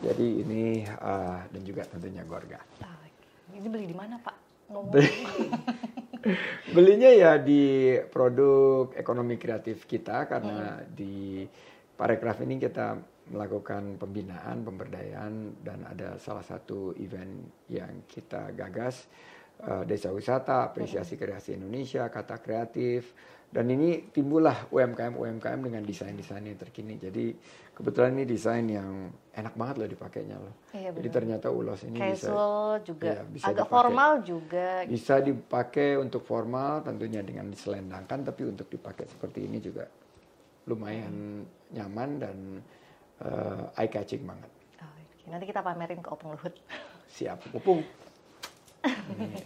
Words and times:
Jadi 0.00 0.42
ini 0.42 0.82
uh, 0.88 1.44
dan 1.52 1.62
juga 1.62 1.84
tentunya 1.86 2.24
Gorga. 2.24 2.58
Ah, 2.82 3.04
ini 3.52 3.68
beli 3.68 3.86
di 3.86 3.94
mana 3.94 4.18
Pak? 4.18 4.43
Belinya 6.74 7.12
ya 7.12 7.36
di 7.36 7.92
produk 8.08 8.96
ekonomi 8.96 9.36
kreatif 9.36 9.84
kita 9.84 10.24
karena 10.24 10.80
hmm. 10.80 10.88
di 10.96 11.44
Parekraf 11.94 12.42
ini 12.42 12.58
kita 12.58 12.98
melakukan 13.30 13.96
pembinaan, 13.96 14.66
pemberdayaan 14.66 15.62
dan 15.62 15.86
ada 15.86 16.18
salah 16.18 16.42
satu 16.42 16.90
event 16.98 17.46
yang 17.70 18.02
kita 18.10 18.50
gagas 18.50 19.06
uh, 19.64 19.86
desa 19.86 20.10
wisata, 20.10 20.68
apresiasi 20.68 21.14
kreasi 21.14 21.54
Indonesia, 21.54 22.10
kata 22.10 22.42
kreatif, 22.42 23.14
dan 23.54 23.70
ini 23.70 24.10
timbullah 24.10 24.66
UMKM-UMKM 24.74 25.60
dengan 25.62 25.86
desain-desain 25.86 26.42
yang 26.42 26.58
terkini. 26.58 26.98
Jadi 26.98 27.30
kebetulan 27.70 28.18
ini 28.18 28.26
desain 28.26 28.66
yang 28.66 29.14
enak 29.30 29.54
banget 29.54 29.74
loh 29.78 29.88
dipakainya 29.94 30.36
loh. 30.42 30.54
Iya, 30.74 30.90
Jadi 30.90 31.08
ternyata 31.14 31.54
ulos 31.54 31.86
ini 31.86 32.02
Casual 32.02 32.82
bisa, 32.82 32.86
juga, 32.90 33.06
ya, 33.06 33.22
bisa 33.30 33.46
agak 33.46 33.70
dipakai. 33.70 33.78
formal 33.78 34.10
juga. 34.26 34.68
Bisa 34.90 35.14
dipakai 35.22 35.90
untuk 36.02 36.26
formal 36.26 36.82
tentunya 36.82 37.22
dengan 37.22 37.46
diselendangkan, 37.46 38.26
tapi 38.26 38.42
untuk 38.42 38.66
dipakai 38.66 39.06
seperti 39.06 39.46
ini 39.46 39.62
juga 39.62 39.86
lumayan 40.66 41.46
hmm. 41.46 41.78
nyaman 41.78 42.10
dan 42.18 42.36
uh, 43.22 43.78
eye 43.78 43.86
catching 43.86 44.26
banget. 44.26 44.50
Oh, 44.82 44.90
okay. 44.90 45.30
Nanti 45.30 45.46
kita 45.46 45.62
pamerin 45.62 46.02
ke 46.02 46.10
Opung 46.10 46.34
Luhut. 46.34 46.58
Siap, 47.14 47.54
Opung. 47.54 47.86
ini. 49.14 49.38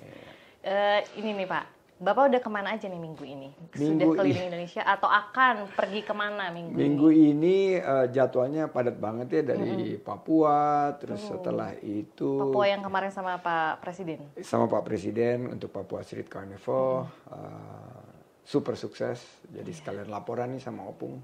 Uh, 0.65 1.01
ini 1.21 1.45
nih 1.45 1.47
Pak, 1.47 1.78
Bapak 1.99 2.31
udah 2.31 2.39
ke 2.39 2.47
mana 2.47 2.79
aja 2.79 2.87
nih 2.87 3.03
minggu 3.03 3.27
ini? 3.27 3.51
Minggu 3.75 4.07
Sudah 4.07 4.07
keliling 4.23 4.47
Indonesia 4.55 4.83
atau 4.87 5.11
akan 5.11 5.67
pergi 5.75 6.07
ke 6.07 6.15
mana 6.15 6.47
minggu, 6.55 6.79
minggu 6.79 6.79
ini? 6.79 6.87
Minggu 6.87 7.09
ini 7.11 7.57
uh, 7.83 8.07
jadwalnya 8.07 8.71
padat 8.71 9.03
banget 9.03 9.27
ya 9.35 9.43
dari 9.51 9.99
-hmm. 9.99 10.07
Papua, 10.07 10.95
terus 11.03 11.19
oh. 11.27 11.35
setelah 11.35 11.75
itu 11.83 12.39
Papua 12.39 12.71
yang 12.71 12.87
kemarin 12.87 13.11
sama 13.11 13.43
Pak 13.43 13.83
Presiden. 13.83 14.31
Sama 14.47 14.71
Pak 14.71 14.87
Presiden 14.87 15.51
untuk 15.51 15.75
Papua 15.75 16.07
Street 16.07 16.31
Carnival, 16.31 17.11
-hmm. 17.11 17.35
uh, 17.35 18.07
super 18.47 18.79
sukses. 18.79 19.19
Jadi 19.51 19.75
yeah. 19.75 19.79
sekalian 19.83 20.07
laporan 20.07 20.55
nih 20.55 20.63
sama 20.63 20.87
Opung, 20.87 21.19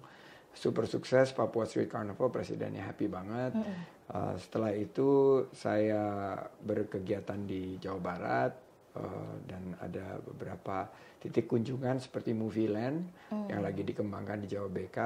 super 0.51 0.91
sukses 0.91 1.31
Papua 1.31 1.71
Street 1.71 1.87
Carnival, 1.87 2.35
presidennya 2.35 2.83
happy 2.83 3.07
banget. 3.07 3.55
-hmm. 3.55 4.11
uh, 4.11 4.35
setelah 4.43 4.75
itu 4.75 5.39
saya 5.55 6.35
berkegiatan 6.67 7.39
di 7.47 7.79
Jawa 7.79 8.03
Barat 8.03 8.64
dan 9.45 9.75
ada 9.83 10.23
beberapa 10.23 10.87
titik 11.19 11.51
kunjungan 11.51 11.99
seperti 11.99 12.31
Movie 12.31 12.71
Land 12.71 13.31
hmm. 13.35 13.51
yang 13.51 13.61
lagi 13.65 13.83
dikembangkan 13.83 14.45
di 14.45 14.49
Jawa 14.55 14.71
BK 14.71 14.99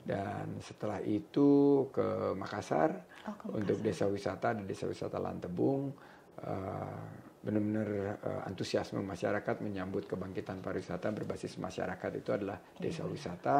dan 0.00 0.56
setelah 0.64 1.04
itu 1.04 1.84
ke 1.92 2.32
Makassar, 2.32 2.88
oh, 3.28 3.36
ke 3.36 3.44
Makassar. 3.44 3.58
untuk 3.60 3.78
desa 3.84 4.04
wisata 4.08 4.48
dan 4.56 4.64
desa 4.64 4.88
wisata 4.88 5.20
Lantebung 5.20 5.92
uh, 6.40 7.04
benar-benar 7.40 8.20
uh, 8.20 8.48
antusiasme 8.48 9.00
masyarakat 9.00 9.64
menyambut 9.64 10.04
kebangkitan 10.04 10.60
pariwisata 10.60 11.08
berbasis 11.12 11.56
masyarakat 11.56 12.10
itu 12.20 12.30
adalah 12.32 12.56
desa 12.76 13.04
hmm. 13.04 13.12
wisata 13.12 13.56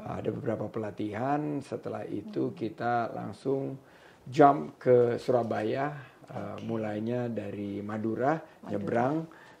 uh, 0.00 0.14
ada 0.20 0.30
beberapa 0.32 0.68
pelatihan 0.68 1.60
setelah 1.60 2.04
itu 2.08 2.52
hmm. 2.52 2.56
kita 2.56 3.12
langsung 3.12 3.76
jump 4.28 4.76
ke 4.76 5.16
Surabaya 5.16 6.16
Uh, 6.28 6.60
mulainya 6.68 7.24
dari 7.32 7.80
Madura, 7.80 8.36
Madura, 8.36 8.68
nyebrang 8.68 9.14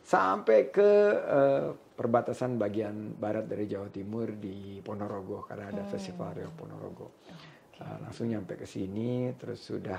sampai 0.04 0.68
ke 0.68 0.90
uh, 1.16 1.72
perbatasan 1.96 2.60
bagian 2.60 3.16
barat 3.16 3.48
dari 3.48 3.64
Jawa 3.64 3.88
Timur 3.88 4.36
di 4.36 4.76
Ponorogo 4.84 5.48
karena 5.48 5.72
ada 5.72 5.82
hmm. 5.88 5.92
festival 5.92 6.36
Rio 6.36 6.52
Ponorogo. 6.52 7.24
Okay. 7.24 7.80
Uh, 7.80 7.96
langsung 8.04 8.28
nyampe 8.28 8.60
ke 8.60 8.68
sini, 8.68 9.32
terus 9.40 9.64
sudah 9.64 9.96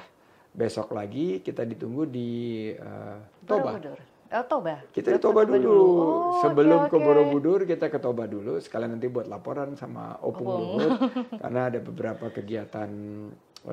besok 0.50 0.94
lagi 0.94 1.42
kita 1.42 1.66
ditunggu 1.66 2.06
di 2.10 2.30
uh, 2.78 3.18
Toba. 3.46 3.78
Borobudur. 3.78 4.00
Oh, 4.30 4.46
Toba. 4.46 4.78
Kita 4.94 5.10
di 5.10 5.20
Toba 5.22 5.42
dulu. 5.42 5.74
Oh, 5.74 6.38
Sebelum 6.46 6.86
okay, 6.86 6.94
okay. 6.94 7.02
ke 7.02 7.06
Borobudur 7.06 7.60
kita 7.66 7.86
ke 7.90 7.98
Toba 7.98 8.30
dulu. 8.30 8.62
Sekalian 8.62 8.94
nanti 8.94 9.10
buat 9.10 9.26
laporan 9.26 9.74
sama 9.74 10.22
Opung 10.22 10.54
Luhut 10.54 11.02
karena 11.42 11.74
ada 11.74 11.82
beberapa 11.82 12.30
kegiatan 12.30 12.90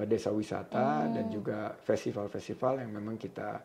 desa 0.07 0.35
wisata 0.35 1.07
hmm. 1.07 1.13
dan 1.15 1.27
juga 1.31 1.59
festival-festival 1.79 2.83
yang 2.83 2.91
memang 2.91 3.15
kita 3.15 3.63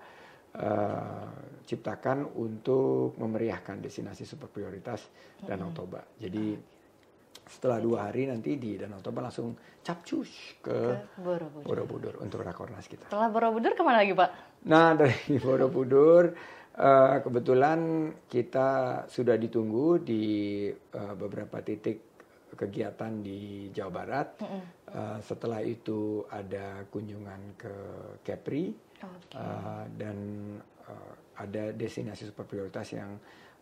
uh, 0.58 1.30
ciptakan 1.66 2.38
untuk 2.38 3.18
memeriahkan 3.18 3.82
destinasi 3.82 4.24
super 4.24 4.48
prioritas 4.48 5.02
hmm. 5.08 5.48
Danau 5.50 5.74
Toba. 5.74 6.02
Jadi 6.22 6.56
setelah 7.52 7.84
dua 7.84 8.08
hari 8.08 8.30
nanti 8.30 8.56
di 8.56 8.78
Danau 8.80 9.02
Toba 9.02 9.28
langsung 9.28 9.58
capcus 9.82 10.62
ke, 10.62 10.72
ke 10.72 11.20
Borobudur. 11.20 11.66
Borobudur 11.66 12.14
untuk 12.22 12.46
rakornas 12.46 12.86
kita. 12.86 13.10
Setelah 13.10 13.34
Borobudur 13.34 13.74
ke 13.74 13.82
mana 13.82 14.06
lagi 14.06 14.14
Pak? 14.14 14.30
Nah 14.70 14.94
dari 15.00 15.36
Borobudur 15.42 16.32
uh, 16.78 17.18
kebetulan 17.20 18.12
kita 18.30 18.70
sudah 19.10 19.36
ditunggu 19.36 20.00
di 20.00 20.24
uh, 20.72 21.14
beberapa 21.18 21.60
titik 21.60 22.11
kegiatan 22.56 23.24
di 23.24 23.70
Jawa 23.72 23.92
Barat. 23.92 24.28
Mm 24.42 24.48
-hmm. 24.48 24.64
uh, 24.92 25.18
setelah 25.24 25.62
itu 25.64 26.24
ada 26.28 26.84
kunjungan 26.92 27.56
ke 27.56 27.76
Kepri 28.24 28.76
okay. 29.00 29.38
uh, 29.40 29.86
dan 29.96 30.18
uh, 30.88 31.14
ada 31.40 31.72
destinasi 31.74 32.30
super 32.30 32.46
prioritas 32.46 32.92
yang 32.94 33.18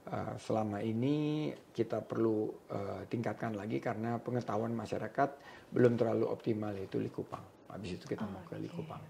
uh, 0.10 0.34
selama 0.42 0.82
ini 0.84 1.50
kita 1.72 2.02
perlu 2.04 2.50
uh, 2.74 3.02
tingkatkan 3.08 3.56
lagi 3.56 3.80
karena 3.80 4.18
pengetahuan 4.20 4.74
masyarakat 4.74 5.30
belum 5.70 5.96
terlalu 5.96 6.26
optimal 6.28 6.74
yaitu 6.76 6.98
Likupang. 6.98 7.44
Habis 7.70 8.02
itu 8.02 8.06
kita 8.10 8.26
oh, 8.26 8.30
mau 8.34 8.44
ke 8.50 8.58
Likupang. 8.58 9.02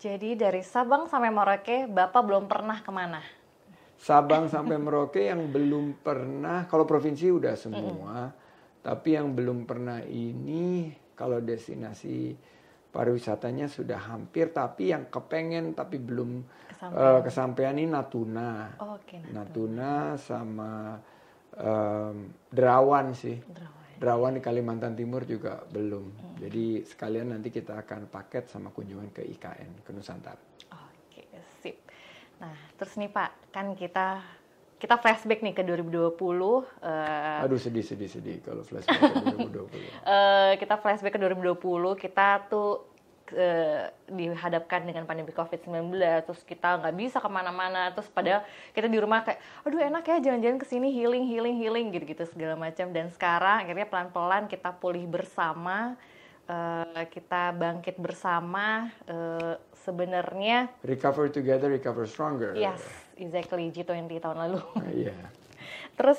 Jadi 0.00 0.32
dari 0.32 0.64
Sabang 0.64 1.06
sampai 1.06 1.28
Merauke, 1.28 1.84
Bapak 1.84 2.24
belum 2.24 2.48
pernah 2.48 2.80
ke 2.80 2.88
mana? 2.88 3.20
Sabang 4.00 4.48
sampai 4.48 4.80
Merauke 4.80 5.28
yang 5.28 5.52
belum 5.52 6.00
pernah, 6.00 6.64
kalau 6.64 6.88
provinsi 6.88 7.28
udah 7.28 7.52
semua. 7.52 8.32
Mm 8.32 8.32
-hmm 8.32 8.39
tapi 8.80 9.16
yang 9.16 9.36
belum 9.36 9.68
pernah 9.68 10.00
ini 10.04 10.92
kalau 11.12 11.40
destinasi 11.40 12.32
pariwisatanya 12.90 13.70
sudah 13.70 14.00
hampir 14.10 14.50
tapi 14.50 14.90
yang 14.90 15.06
kepengen 15.06 15.78
tapi 15.78 16.02
belum 16.02 16.42
kesampaian, 16.66 17.14
uh, 17.14 17.20
kesampaian 17.22 17.74
ini 17.78 17.86
Natuna. 17.86 18.50
Oh, 18.82 18.98
okay, 18.98 19.22
Natuna. 19.30 19.36
Natuna 19.36 19.92
sama 20.18 20.72
um, 21.60 22.16
Derawan 22.50 23.14
sih. 23.14 23.38
Derawan. 23.38 23.78
Derawan 24.00 24.32
di 24.32 24.42
Kalimantan 24.42 24.96
Timur 24.96 25.28
juga 25.28 25.60
belum. 25.68 26.06
Hmm. 26.08 26.36
Jadi 26.40 26.82
sekalian 26.88 27.36
nanti 27.36 27.52
kita 27.52 27.84
akan 27.84 28.08
paket 28.08 28.48
sama 28.48 28.72
kunjungan 28.72 29.12
ke 29.12 29.22
IKN 29.28 29.84
ke 29.84 29.90
Nusantara. 29.92 30.40
Oke, 30.72 31.28
sip. 31.60 31.84
Nah, 32.40 32.56
terus 32.80 32.96
nih 32.96 33.12
Pak, 33.12 33.52
kan 33.52 33.76
kita 33.76 34.24
kita 34.80 34.96
flashback 34.96 35.44
nih 35.44 35.52
ke 35.52 35.62
2020. 35.62 36.16
Uh, 36.16 37.44
Aduh 37.44 37.60
sedih 37.60 37.84
sedih 37.84 38.08
sedih 38.08 38.40
kalau 38.40 38.64
flashback 38.64 38.96
ke 38.96 39.12
2020. 39.36 39.68
uh, 40.08 40.52
kita 40.62 40.74
flashback 40.80 41.12
ke 41.14 41.20
2020, 41.20 42.00
kita 42.00 42.48
tuh 42.48 42.88
uh, 43.36 43.92
dihadapkan 44.08 44.80
dengan 44.88 45.04
pandemi 45.04 45.36
COVID-19, 45.36 45.92
terus 46.24 46.40
kita 46.48 46.80
nggak 46.80 46.96
bisa 46.96 47.20
ke 47.20 47.28
mana-mana, 47.28 47.92
terus 47.92 48.08
padahal 48.08 48.40
kita 48.72 48.88
di 48.88 48.96
rumah 48.96 49.20
kayak, 49.20 49.38
aduh 49.68 49.84
enak 49.84 50.02
ya 50.08 50.16
jalan-jalan 50.32 50.56
ke 50.56 50.66
sini 50.66 50.88
healing, 50.88 51.28
healing, 51.28 51.60
healing 51.60 51.86
gitu-gitu 51.92 52.24
segala 52.32 52.56
macam. 52.56 52.88
Dan 52.88 53.12
sekarang 53.12 53.68
akhirnya 53.68 53.84
pelan-pelan 53.84 54.48
kita 54.48 54.72
pulih 54.80 55.04
bersama, 55.04 56.00
uh, 56.50 57.06
kita 57.06 57.54
bangkit 57.54 57.94
bersama. 58.02 58.90
Uh, 59.06 59.54
Sebenarnya 59.80 60.68
recover 60.84 61.32
together, 61.32 61.72
recover 61.72 62.04
stronger. 62.04 62.52
Yes 62.52 62.84
exactly 63.20 63.68
G20 63.70 64.08
tahun 64.18 64.38
lalu. 64.48 64.60
Iya. 64.88 65.12
yeah. 65.12 65.28
Terus 66.00 66.18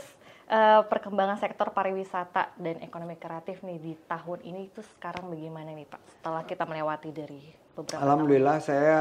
uh, 0.53 0.85
perkembangan 0.85 1.41
sektor 1.41 1.73
pariwisata 1.73 2.53
dan 2.61 2.77
ekonomi 2.85 3.17
kreatif 3.17 3.65
nih 3.65 3.81
di 3.81 3.93
tahun 4.05 4.45
ini 4.45 4.69
itu 4.69 4.85
sekarang 4.95 5.33
bagaimana 5.33 5.73
nih 5.73 5.89
Pak? 5.89 6.01
Setelah 6.21 6.45
kita 6.45 6.63
melewati 6.69 7.09
dari 7.09 7.41
beberapa 7.73 7.99
Alhamdulillah 7.99 8.57
tahun. 8.61 8.69
saya 8.69 8.97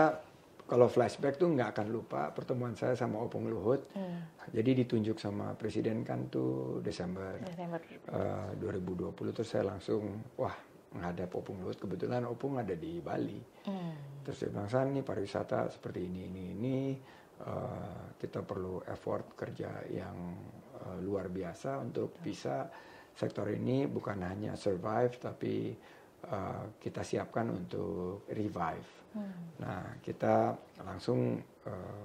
kalau 0.64 0.86
flashback 0.86 1.34
tuh 1.34 1.50
nggak 1.50 1.74
akan 1.74 1.86
lupa 1.90 2.30
pertemuan 2.30 2.78
saya 2.78 2.94
sama 2.94 3.18
Opung 3.18 3.50
Luhut. 3.50 3.90
Hmm. 3.92 4.22
Jadi 4.54 4.86
ditunjuk 4.86 5.18
sama 5.18 5.52
presiden 5.58 6.06
kan 6.06 6.30
tuh 6.30 6.78
Desember, 6.80 7.42
Desember. 7.42 7.82
Uh, 8.08 8.54
2020 8.62 9.34
terus 9.34 9.50
saya 9.50 9.66
langsung 9.66 10.22
wah 10.38 10.54
menghadap 10.90 11.30
Opung 11.38 11.62
Luhut 11.62 11.78
kebetulan 11.78 12.26
Opung 12.26 12.58
ada 12.58 12.74
di 12.74 12.98
Bali. 12.98 13.38
Hmm. 13.66 14.22
Terus 14.26 14.46
dia 14.46 14.50
bilang 14.50 14.90
nih 14.90 15.04
pariwisata 15.06 15.70
seperti 15.70 16.06
ini 16.10 16.20
ini 16.26 16.44
ini 16.54 16.76
uh, 17.46 18.14
kita 18.18 18.42
perlu 18.42 18.82
effort 18.90 19.38
kerja 19.38 19.86
yang 19.86 20.16
uh, 20.82 20.98
luar 20.98 21.30
biasa 21.30 21.78
untuk 21.78 22.18
bisa 22.18 22.66
sektor 23.14 23.46
ini 23.50 23.86
bukan 23.86 24.22
hanya 24.26 24.58
survive 24.58 25.14
tapi 25.18 25.74
uh, 26.26 26.74
kita 26.78 27.06
siapkan 27.06 27.50
untuk 27.54 28.26
revive. 28.30 28.90
Hmm. 29.14 29.62
Nah 29.62 29.98
kita 30.02 30.54
langsung 30.82 31.38
uh, 31.66 32.04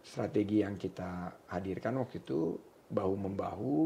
strategi 0.00 0.64
yang 0.64 0.80
kita 0.80 1.44
hadirkan 1.52 2.00
waktu 2.00 2.24
itu 2.24 2.56
bahu 2.90 3.14
membahu 3.14 3.76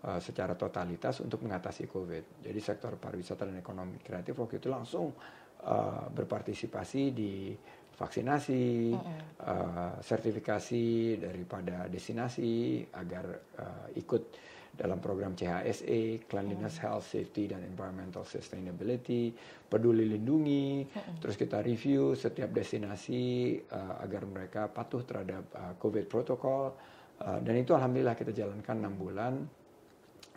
secara 0.00 0.56
totalitas 0.56 1.20
untuk 1.20 1.44
mengatasi 1.44 1.84
COVID. 1.84 2.40
Jadi 2.40 2.60
sektor 2.64 2.96
pariwisata 2.96 3.44
dan 3.44 3.60
ekonomi 3.60 4.00
kreatif 4.00 4.32
waktu 4.40 4.56
itu 4.56 4.72
langsung 4.72 5.12
uh, 5.12 6.08
berpartisipasi 6.08 7.02
di 7.12 7.52
vaksinasi, 8.00 8.96
mm 8.96 8.96
-hmm. 8.96 9.20
uh, 9.44 9.94
sertifikasi 10.00 10.84
daripada 11.20 11.84
destinasi 11.84 12.80
agar 12.96 13.24
uh, 13.60 13.86
ikut 13.92 14.22
dalam 14.70 15.02
program 15.02 15.36
CHSE, 15.36 16.24
Cleanliness, 16.24 16.80
mm. 16.80 16.82
Health, 16.86 17.04
Safety, 17.12 17.52
dan 17.52 17.60
Environmental 17.66 18.24
Sustainability, 18.24 19.28
peduli 19.68 20.08
lindungi, 20.08 20.88
mm. 20.88 21.20
terus 21.20 21.36
kita 21.36 21.60
review 21.60 22.16
setiap 22.16 22.48
destinasi 22.48 23.58
uh, 23.68 24.00
agar 24.00 24.24
mereka 24.24 24.72
patuh 24.72 25.04
terhadap 25.04 25.44
uh, 25.52 25.76
COVID 25.76 26.08
protokol, 26.08 26.72
uh, 27.20 27.38
dan 27.44 27.54
itu 27.60 27.76
alhamdulillah 27.76 28.16
kita 28.16 28.32
jalankan 28.32 28.80
enam 28.80 28.94
bulan 28.96 29.34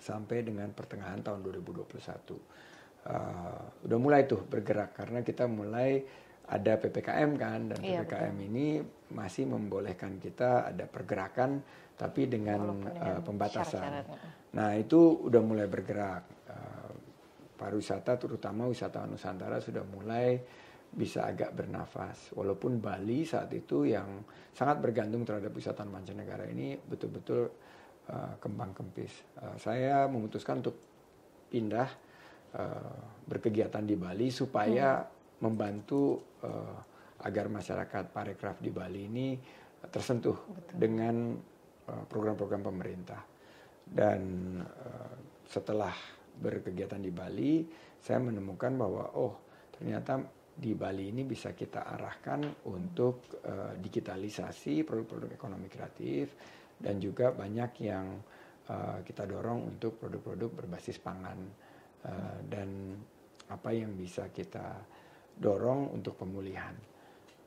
sampai 0.04 0.44
dengan 0.44 0.68
pertengahan 0.76 1.24
tahun 1.24 1.40
2021. 1.40 1.88
Uh, 3.04 3.88
udah 3.88 4.00
mulai 4.00 4.28
tuh 4.28 4.44
bergerak 4.44 4.96
karena 4.96 5.24
kita 5.24 5.48
mulai 5.48 6.04
ada 6.44 6.76
PPKM 6.76 7.32
kan 7.40 7.60
dan 7.72 7.80
iya, 7.80 8.04
PPKM 8.04 8.36
betul. 8.36 8.48
ini 8.52 8.68
masih 9.16 9.48
membolehkan 9.48 10.20
kita 10.20 10.72
ada 10.72 10.84
pergerakan 10.88 11.64
tapi 11.96 12.28
dengan, 12.28 12.84
uh, 12.84 13.24
pembatasan. 13.24 13.80
Syarat 13.80 14.06
Nah 14.54 14.76
itu 14.78 15.00
udah 15.30 15.42
mulai 15.42 15.68
bergerak. 15.72 16.24
Uh, 16.52 16.92
pariwisata 17.54 18.20
terutama 18.20 18.68
wisata 18.68 19.08
Nusantara 19.08 19.62
sudah 19.64 19.88
mulai 19.88 20.36
bisa 20.94 21.26
agak 21.26 21.58
bernafas. 21.58 22.36
Walaupun 22.38 22.78
Bali 22.78 23.26
saat 23.26 23.50
itu 23.56 23.90
yang 23.90 24.22
sangat 24.54 24.78
bergantung 24.84 25.26
terhadap 25.26 25.50
wisata 25.50 25.82
mancanegara 25.88 26.46
ini 26.50 26.78
betul-betul 26.78 27.50
uh, 28.10 28.36
kembang 28.40 28.76
kempis. 28.76 29.14
Uh, 29.40 29.56
saya 29.62 30.08
memutuskan 30.10 30.60
untuk 30.60 30.76
pindah 31.48 31.90
uh, 32.58 32.98
berkegiatan 33.28 33.86
di 33.86 33.96
Bali 33.96 34.28
supaya 34.34 35.04
hmm 35.04 35.14
membantu 35.44 36.24
uh, 36.48 36.80
agar 37.28 37.52
masyarakat 37.52 38.16
parekraf 38.16 38.64
di 38.64 38.72
Bali 38.72 39.12
ini 39.12 39.28
tersentuh 39.92 40.40
Betul. 40.40 40.76
dengan 40.80 41.36
uh, 41.92 42.04
program-program 42.08 42.64
pemerintah. 42.64 43.20
Dan 43.84 44.22
uh, 44.64 45.16
setelah 45.44 45.92
berkegiatan 46.40 47.04
di 47.04 47.12
Bali, 47.12 47.68
saya 48.00 48.24
menemukan 48.24 48.72
bahwa 48.80 49.04
oh 49.20 49.44
ternyata 49.76 50.24
di 50.54 50.72
Bali 50.72 51.12
ini 51.12 51.28
bisa 51.28 51.52
kita 51.52 51.84
arahkan 51.92 52.64
untuk 52.72 53.44
uh, 53.44 53.76
digitalisasi 53.76 54.88
produk-produk 54.88 55.36
ekonomi 55.36 55.68
kreatif 55.68 56.32
dan 56.80 57.02
juga 57.02 57.32
banyak 57.32 57.72
yang 57.84 58.06
uh, 58.70 59.00
kita 59.04 59.28
dorong 59.28 59.76
untuk 59.76 60.00
produk-produk 60.00 60.64
berbasis 60.64 61.00
pangan 61.00 61.40
uh, 62.08 62.38
dan 62.48 62.98
apa 63.50 63.70
yang 63.76 63.94
bisa 63.94 64.32
kita 64.32 64.82
dorong 65.36 65.92
untuk 65.94 66.16
pemulihan. 66.16 66.74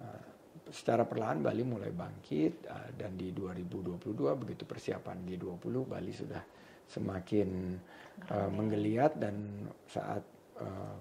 Uh, 0.02 0.37
secara 0.70 1.06
perlahan 1.06 1.40
Bali 1.40 1.62
mulai 1.62 1.94
bangkit 1.94 2.67
uh, 2.67 2.90
dan 2.99 3.14
di 3.14 3.31
2022 3.31 4.02
begitu 4.34 4.62
persiapan 4.67 5.23
G20 5.23 5.75
Bali 5.87 6.12
sudah 6.12 6.43
semakin 6.87 7.49
uh, 8.31 8.50
menggeliat 8.50 9.19
dan 9.19 9.67
saat 9.87 10.23
uh, 10.62 10.96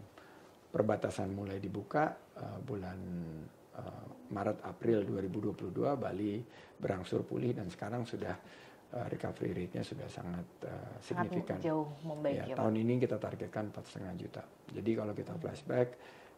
perbatasan 0.69 1.31
mulai 1.31 1.61
dibuka 1.61 2.11
uh, 2.35 2.59
bulan 2.59 2.99
uh, 3.79 4.07
Maret 4.31 4.63
April 4.65 5.05
2022 5.05 5.73
Bali 5.97 6.41
berangsur 6.79 7.25
pulih 7.25 7.53
dan 7.53 7.69
sekarang 7.69 8.07
sudah 8.07 8.33
uh, 8.95 9.05
recovery 9.09 9.53
rate-nya 9.53 9.83
sudah 9.85 10.07
sangat 10.09 10.47
uh, 10.65 10.97
signifikan. 11.01 11.59
Sangat 11.59 11.67
jauh 11.69 11.87
membaik 12.01 12.45
ya, 12.45 12.45
ya 12.51 12.55
tahun 12.57 12.75
ini 12.81 12.93
kita 13.01 13.17
targetkan 13.21 13.69
4,5 13.69 14.21
juta. 14.21 14.43
Jadi 14.73 14.91
kalau 14.97 15.13
kita 15.13 15.33
flashback 15.37 15.89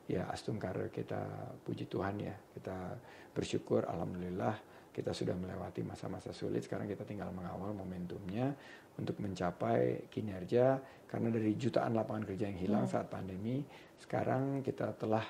ya 0.07 0.23
Astungkar 0.31 0.87
kita 0.87 1.19
puji 1.67 1.91
Tuhan 1.91 2.15
ya 2.23 2.35
kita 2.55 2.95
bersyukur 3.35 3.83
alhamdulillah 3.83 4.55
kita 4.95 5.13
sudah 5.13 5.35
melewati 5.35 5.83
masa-masa 5.83 6.31
sulit 6.31 6.63
sekarang 6.63 6.87
kita 6.87 7.03
tinggal 7.03 7.29
mengawal 7.29 7.75
momentumnya 7.75 8.55
untuk 8.97 9.19
mencapai 9.19 10.09
kinerja 10.09 10.79
karena 11.05 11.29
dari 11.29 11.53
jutaan 11.59 11.93
lapangan 11.93 12.23
kerja 12.23 12.49
yang 12.49 12.57
hilang 12.57 12.85
hmm. 12.87 12.93
saat 12.97 13.11
pandemi 13.11 13.61
sekarang 13.99 14.63
kita 14.63 14.95
telah 14.95 15.21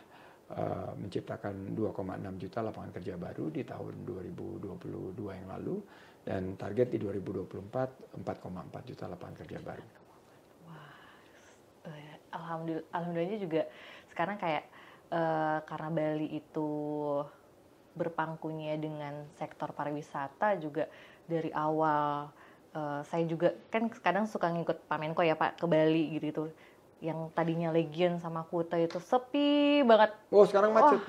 menciptakan 0.95 1.75
2,6 1.75 2.39
juta 2.39 2.59
lapangan 2.63 2.91
kerja 2.95 3.19
baru 3.19 3.51
di 3.51 3.67
tahun 3.67 4.07
2022 4.07 5.19
yang 5.19 5.49
lalu 5.51 5.75
dan 6.23 6.55
target 6.55 6.87
di 6.91 6.97
2024 7.03 8.23
4,4 8.23 8.87
juta 8.87 9.11
lapangan 9.11 9.35
kerja 9.43 9.59
baru. 9.59 9.85
Wah, 10.67 11.91
eh, 11.91 12.15
alhamdulillah, 12.31 12.87
alhamdulillah 12.95 13.39
juga 13.43 13.61
sekarang 14.11 14.39
kayak 14.39 14.63
uh, 15.11 15.59
karena 15.67 15.89
Bali 15.91 16.27
itu 16.35 16.69
berpangkunya 17.97 18.77
dengan 18.77 19.25
sektor 19.39 19.73
pariwisata 19.73 20.59
juga 20.61 20.85
dari 21.25 21.49
awal 21.51 22.29
uh, 22.77 23.01
saya 23.07 23.25
juga 23.25 23.55
kan 23.73 23.89
kadang 23.89 24.29
suka 24.29 24.51
ngikut 24.53 24.85
Pak 24.85 24.97
Menko 25.01 25.25
ya 25.25 25.33
Pak 25.33 25.59
ke 25.59 25.65
Bali 25.65 26.17
gitu 26.19 26.25
itu 26.29 26.43
yang 27.01 27.29
tadinya 27.33 27.69
Legion 27.69 28.17
sama 28.17 28.45
Kuta 28.45 28.77
itu 28.81 28.97
sepi 28.97 29.81
banget. 29.85 30.11
Oh 30.33 30.45
sekarang 30.45 30.73
macet. 30.73 30.97
Oh, 30.97 31.01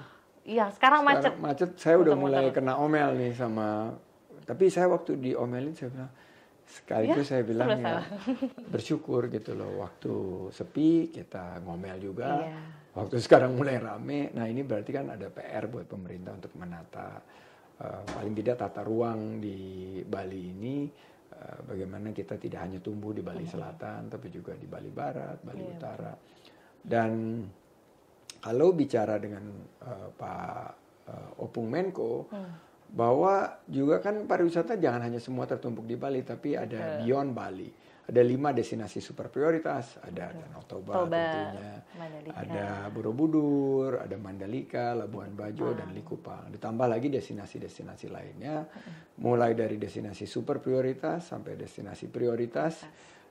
iya 0.44 0.68
sekarang, 0.72 1.00
sekarang 1.00 1.02
macet. 1.04 1.32
Macet 1.40 1.70
saya 1.80 1.96
udah 2.00 2.14
mulai 2.16 2.44
kena 2.52 2.76
omel 2.76 3.16
nih 3.16 3.32
sama. 3.32 3.96
Tapi 4.44 4.72
saya 4.72 4.88
waktu 4.88 5.16
diomelin 5.20 5.76
saya 5.76 5.92
bilang 5.92 6.12
sekaligus 6.68 7.26
ya, 7.28 7.40
saya 7.40 7.42
bilang 7.48 7.68
ya 7.80 8.04
bersyukur 8.72 9.32
gitu 9.32 9.56
loh 9.56 9.80
waktu 9.80 10.12
sepi 10.52 11.08
kita 11.08 11.64
ngomel 11.64 11.96
juga 11.96 12.44
iya. 12.44 12.60
waktu 12.92 13.16
sekarang 13.24 13.56
mulai 13.56 13.80
rame 13.80 14.28
nah 14.36 14.44
ini 14.44 14.60
berarti 14.60 14.92
kan 14.92 15.08
ada 15.08 15.32
PR 15.32 15.64
buat 15.72 15.88
pemerintah 15.88 16.36
untuk 16.36 16.52
menata 16.60 17.24
uh, 17.80 18.02
paling 18.12 18.34
tidak 18.36 18.60
tata 18.60 18.84
ruang 18.84 19.40
di 19.40 19.56
Bali 20.04 20.52
ini 20.52 20.76
bagaimana 21.64 22.10
kita 22.10 22.40
tidak 22.40 22.64
hanya 22.66 22.78
tumbuh 22.82 23.14
di 23.14 23.22
Bali 23.22 23.44
Selatan 23.46 24.10
tapi 24.10 24.28
juga 24.32 24.56
di 24.58 24.66
Bali 24.66 24.90
Barat 24.90 25.38
Bali 25.44 25.62
iya. 25.62 25.70
Utara 25.74 26.12
dan 26.82 27.42
kalau 28.38 28.70
bicara 28.72 29.18
dengan 29.18 29.44
uh, 29.82 30.08
Pak 30.14 30.70
uh, 31.10 31.42
Opung 31.42 31.68
Menko 31.68 32.26
hmm 32.30 32.68
bahwa 32.88 33.60
juga 33.68 34.00
kan 34.00 34.24
pariwisata 34.24 34.80
jangan 34.80 35.04
hanya 35.04 35.20
semua 35.20 35.44
tertumpuk 35.44 35.84
di 35.84 35.96
Bali, 36.00 36.24
tapi 36.24 36.56
ada 36.56 37.04
beyond 37.04 37.36
Bali. 37.36 37.68
Ada 38.08 38.24
lima 38.24 38.56
destinasi 38.56 39.04
super 39.04 39.28
prioritas, 39.28 40.00
ada 40.00 40.32
Danau 40.32 40.64
Toba, 40.64 41.04
Toba, 41.04 41.28
tentunya, 41.28 41.72
Mandalika. 41.92 42.40
ada 42.40 42.64
Borobudur, 42.88 44.00
ada 44.00 44.16
Mandalika, 44.16 44.96
Labuan 44.96 45.36
Bajo, 45.36 45.76
dan 45.76 45.92
Likupang. 45.92 46.48
Ditambah 46.48 46.88
lagi 46.88 47.12
destinasi-destinasi 47.12 48.08
lainnya, 48.08 48.64
mulai 49.20 49.52
dari 49.52 49.76
destinasi 49.76 50.24
super 50.24 50.56
prioritas 50.56 51.28
sampai 51.28 51.60
destinasi 51.60 52.08
prioritas, 52.08 52.88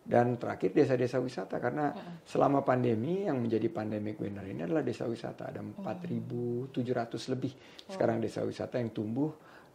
dan 0.07 0.39
terakhir 0.39 0.71
desa-desa 0.71 1.19
wisata. 1.19 1.59
Karena 1.59 1.91
selama 2.23 2.63
pandemi 2.63 3.27
yang 3.27 3.43
menjadi 3.43 3.67
pandemic 3.67 4.21
winner 4.23 4.47
ini 4.47 4.63
adalah 4.63 4.85
desa 4.85 5.03
wisata. 5.03 5.51
Ada 5.51 5.59
4.700 5.59 7.33
lebih 7.35 7.51
sekarang 7.91 8.23
desa 8.23 8.47
wisata 8.47 8.79
yang 8.79 8.95
tumbuh 8.95 9.27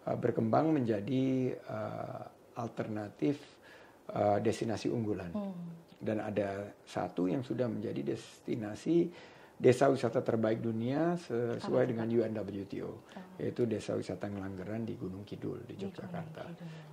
uh, 0.08 0.16
berkembang 0.16 0.72
menjadi 0.72 1.52
uh, 1.68 2.24
alternatif 2.56 3.51
uh, 4.14 4.38
destinasi 4.40 4.88
unggulan. 4.88 5.32
Dan 6.02 6.18
ada 6.18 6.74
satu 6.82 7.30
yang 7.30 7.46
sudah 7.46 7.70
menjadi 7.70 8.14
destinasi 8.14 9.06
desa 9.62 9.86
wisata 9.86 10.18
terbaik 10.26 10.58
dunia 10.58 11.14
sesuai 11.14 11.94
dengan 11.94 12.10
UNWTO 12.10 12.90
yaitu 13.38 13.62
desa 13.62 13.94
wisata 13.94 14.26
Ngelanggeran 14.26 14.82
di 14.82 14.98
Gunung 14.98 15.22
Kidul 15.22 15.62
di 15.62 15.78
Yogyakarta. 15.78 16.42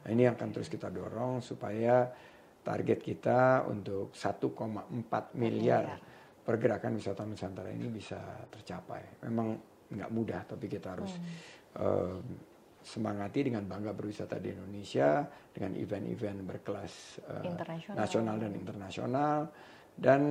Nah, 0.06 0.10
ini 0.14 0.30
akan 0.30 0.48
terus 0.54 0.70
kita 0.70 0.94
dorong 0.94 1.42
supaya 1.42 2.06
target 2.62 3.02
kita 3.02 3.66
untuk 3.66 4.14
1,4 4.14 4.54
miliar 5.34 5.98
pergerakan 6.46 6.98
wisata 7.02 7.26
Nusantara 7.26 7.74
ini 7.74 7.90
bisa 7.90 8.22
tercapai. 8.54 9.26
Memang 9.26 9.58
nggak 9.90 10.12
mudah, 10.14 10.42
tapi 10.46 10.70
kita 10.70 10.94
harus 10.94 11.14
eh, 11.74 12.18
semangati 12.90 13.46
dengan 13.46 13.70
bangga 13.70 13.94
berwisata 13.94 14.42
di 14.42 14.50
Indonesia 14.50 15.22
dengan 15.54 15.78
event-event 15.78 16.40
berkelas 16.42 16.94
Internasional. 17.46 17.98
nasional 18.02 18.36
dan 18.42 18.52
internasional 18.58 19.40
dan 20.00 20.22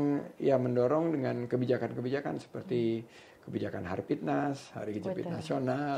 ya 0.40 0.56
mendorong 0.58 1.14
dengan 1.14 1.44
kebijakan-kebijakan 1.46 2.40
seperti 2.40 3.04
kebijakan 3.44 3.84
Harpitnas, 3.84 4.72
Hari 4.76 4.96
Kejepit 4.96 5.28
Betul. 5.28 5.36
Nasional, 5.40 5.96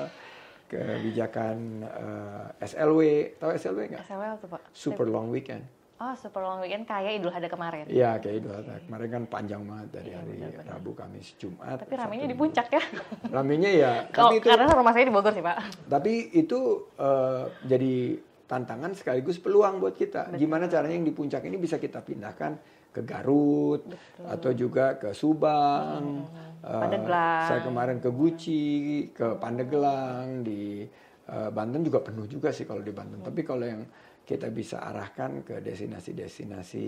kebijakan 0.70 1.82
eh, 1.82 2.66
SLW, 2.66 3.00
tahu 3.38 3.50
SLW 3.58 3.80
nggak? 3.94 4.02
SLW 4.06 4.24
apa 4.38 4.46
Pak? 4.46 4.60
Super 4.74 5.06
Long 5.10 5.30
Weekend. 5.30 5.79
Oh, 6.00 6.16
super 6.16 6.40
long 6.40 6.64
weekend 6.64 6.88
kayak 6.88 7.20
Idul 7.20 7.28
Adha 7.28 7.44
kemarin. 7.44 7.84
Iya 7.84 8.16
kayak 8.24 8.40
Idul 8.40 8.56
Adha. 8.56 8.80
Kemarin 8.88 9.08
kan 9.12 9.22
panjang 9.28 9.60
banget 9.68 9.88
dari 10.00 10.10
hari 10.16 10.32
Rabu, 10.64 10.96
Kamis, 10.96 11.36
Jumat. 11.36 11.76
Tapi 11.76 11.92
ramenya 11.92 12.24
di 12.24 12.32
puncak 12.32 12.72
ya. 12.72 12.80
Ramenya 13.28 13.68
ya. 13.68 13.92
Kalau 14.16 14.32
tapi 14.32 14.40
itu 14.40 14.48
karena 14.48 14.72
rumah 14.72 14.96
saya 14.96 15.04
di 15.04 15.12
Bogor 15.12 15.36
sih, 15.36 15.44
Pak. 15.44 15.56
tapi 15.92 16.32
itu 16.32 16.88
eh, 16.96 17.44
jadi 17.68 18.16
tantangan 18.48 18.96
sekaligus 18.96 19.36
peluang 19.36 19.76
buat 19.76 19.92
kita. 19.92 20.32
Gimana 20.40 20.72
caranya 20.72 20.96
yang 20.96 21.04
di 21.04 21.12
puncak 21.12 21.44
ini 21.44 21.60
bisa 21.60 21.76
kita 21.76 22.00
pindahkan 22.00 22.56
ke 22.96 23.04
Garut 23.04 23.84
atau 24.24 24.50
juga 24.56 24.96
ke 24.96 25.12
Subang. 25.12 26.24
eh, 26.64 26.80
Pandeglang. 26.80 27.44
saya 27.44 27.60
kemarin 27.60 28.00
ke 28.00 28.08
Guci, 28.08 28.64
ke 29.12 29.36
Pandeglang 29.36 30.40
di 30.40 30.80
eh, 31.28 31.50
Banten 31.52 31.84
juga 31.84 32.00
penuh 32.00 32.24
juga 32.24 32.48
sih 32.56 32.64
kalau 32.64 32.80
di 32.80 32.88
Banten. 32.88 33.20
Tapi 33.20 33.44
kalau 33.44 33.68
yang 33.68 33.84
kita 34.30 34.46
bisa 34.54 34.78
arahkan 34.78 35.42
ke 35.42 35.58
destinasi-destinasi 35.58 36.86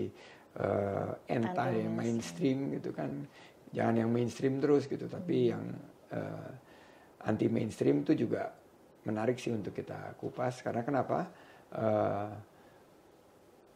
eh, 0.63 1.35
anti 1.35 1.83
mainstream. 1.91 2.71
gitu 2.79 2.95
kan. 2.95 3.11
Jangan 3.75 3.95
yang 3.99 4.09
mainstream 4.13 4.63
terus 4.63 4.87
gitu, 4.87 5.11
tapi 5.11 5.51
yang 5.51 5.67
eh, 6.15 6.51
anti 7.27 7.51
mainstream 7.51 8.07
itu 8.07 8.15
juga 8.15 8.47
menarik 9.03 9.35
sih 9.35 9.51
untuk 9.51 9.75
kita 9.75 10.15
kupas. 10.15 10.63
Karena 10.63 10.87
kenapa? 10.87 11.27
Eh, 11.75 12.31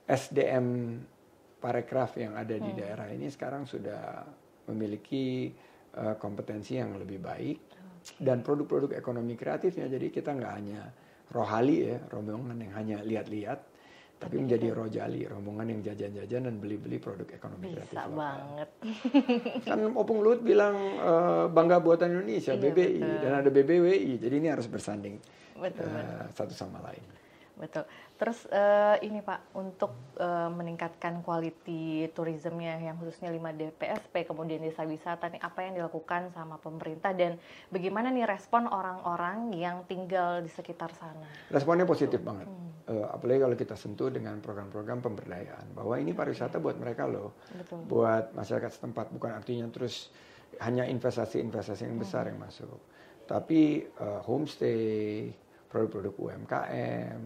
SDM 0.08 0.96
parekraf 1.60 2.16
yang 2.16 2.40
ada 2.40 2.56
di 2.56 2.72
daerah 2.72 3.12
ini 3.12 3.28
sekarang 3.28 3.68
sudah 3.68 4.24
memiliki 4.72 5.52
eh, 5.92 6.16
kompetensi 6.16 6.80
yang 6.80 6.96
lebih 6.96 7.20
baik 7.20 7.60
dan 8.16 8.40
produk-produk 8.40 8.96
ekonomi 8.96 9.36
kreatifnya. 9.36 9.92
Jadi 9.92 10.08
kita 10.08 10.32
nggak 10.32 10.54
hanya 10.56 10.82
rohali 11.30 11.78
ya 11.86 11.98
rombongan 12.08 12.58
yang 12.58 12.74
hanya 12.74 12.98
lihat-lihat 13.02 13.60
tapi 14.18 14.42
menjadi 14.42 14.74
rojali 14.74 15.30
rombongan 15.30 15.78
yang 15.78 15.82
jajan-jajan 15.84 16.50
dan 16.50 16.56
beli-beli 16.58 16.98
produk 16.98 17.30
ekonomi 17.30 17.70
kreatif 17.70 17.94
Bisa 17.94 18.10
lokal. 18.10 18.18
banget. 18.18 18.70
kan 19.62 19.78
Opung 19.94 20.26
Luhut 20.26 20.42
bilang 20.42 20.74
eh, 20.98 21.46
bangga 21.48 21.78
buatan 21.78 22.10
Indonesia 22.12 22.52
Iya, 22.52 22.62
BBI 22.64 22.98
betul. 22.98 23.18
dan 23.22 23.32
ada 23.36 23.50
BBWI 23.54 24.12
jadi 24.18 24.36
ini 24.36 24.50
harus 24.50 24.66
bersanding 24.66 25.22
Betul, 25.54 25.86
eh, 25.86 26.26
satu 26.32 26.54
sama 26.54 26.82
lain 26.82 27.04
Betul. 27.58 27.90
Terus 28.18 28.46
eh, 28.54 28.96
ini 29.06 29.22
Pak, 29.26 29.58
untuk 29.58 29.94
eh, 30.22 30.50
meningkatkan 30.54 31.26
quality 31.26 32.10
tourismnya 32.14 32.78
yang 32.78 32.98
khususnya 33.02 33.34
5 33.34 33.42
DPSP, 33.58 34.30
kemudian 34.30 34.62
desa 34.62 34.86
wisata 34.86 35.30
nih, 35.34 35.42
apa 35.42 35.60
yang 35.66 35.74
dilakukan 35.82 36.30
sama 36.38 36.62
pemerintah 36.62 37.18
dan 37.18 37.42
bagaimana 37.74 38.14
nih 38.14 38.30
respon 38.30 38.70
orang-orang 38.70 39.54
yang 39.58 39.86
tinggal 39.90 40.42
di 40.46 40.50
sekitar 40.54 40.94
sana? 40.94 41.26
Responnya 41.50 41.90
positif 41.90 42.22
banget. 42.22 42.46
Eh, 42.88 43.08
apalagi 43.12 43.44
kalau 43.44 43.58
kita 43.60 43.76
sentuh 43.76 44.08
dengan 44.08 44.40
program-program 44.40 45.04
pemberdayaan. 45.04 45.76
Bahwa 45.76 46.00
ini 46.00 46.16
pariwisata 46.16 46.64
buat 46.64 46.80
mereka 46.80 47.04
loh. 47.04 47.36
Betul. 47.52 47.84
Buat 47.84 48.32
masyarakat 48.32 48.72
setempat. 48.72 49.12
Bukan 49.12 49.34
artinya 49.36 49.68
terus 49.68 50.08
hanya 50.64 50.88
investasi-investasi 50.88 51.84
yang 51.84 52.00
besar 52.00 52.32
yang 52.32 52.40
masuk. 52.40 52.80
Tapi 53.28 53.84
eh, 53.84 54.22
homestay, 54.24 55.28
produk-produk 55.68 56.16
UMKM, 56.16 57.22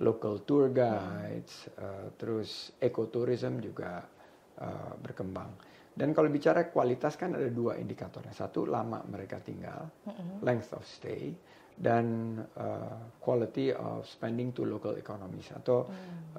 local 0.00 0.40
tour 0.42 0.72
guides, 0.72 1.68
eh, 1.76 2.08
terus 2.16 2.72
ecotourism 2.80 3.60
juga 3.60 4.02
eh, 4.60 4.92
berkembang. 5.00 5.70
Dan 5.92 6.16
kalau 6.16 6.32
bicara 6.32 6.72
kualitas 6.72 7.20
kan 7.20 7.36
ada 7.36 7.52
dua 7.52 7.76
indikatornya. 7.76 8.32
Satu 8.32 8.64
lama 8.64 9.04
mereka 9.04 9.36
tinggal, 9.44 9.92
length 10.40 10.72
of 10.72 10.88
stay, 10.88 11.36
dan 11.76 12.36
uh, 12.56 13.16
quality 13.20 13.72
of 13.72 14.04
spending 14.04 14.52
to 14.52 14.68
local 14.68 14.96
economies 14.96 15.48
atau 15.52 15.88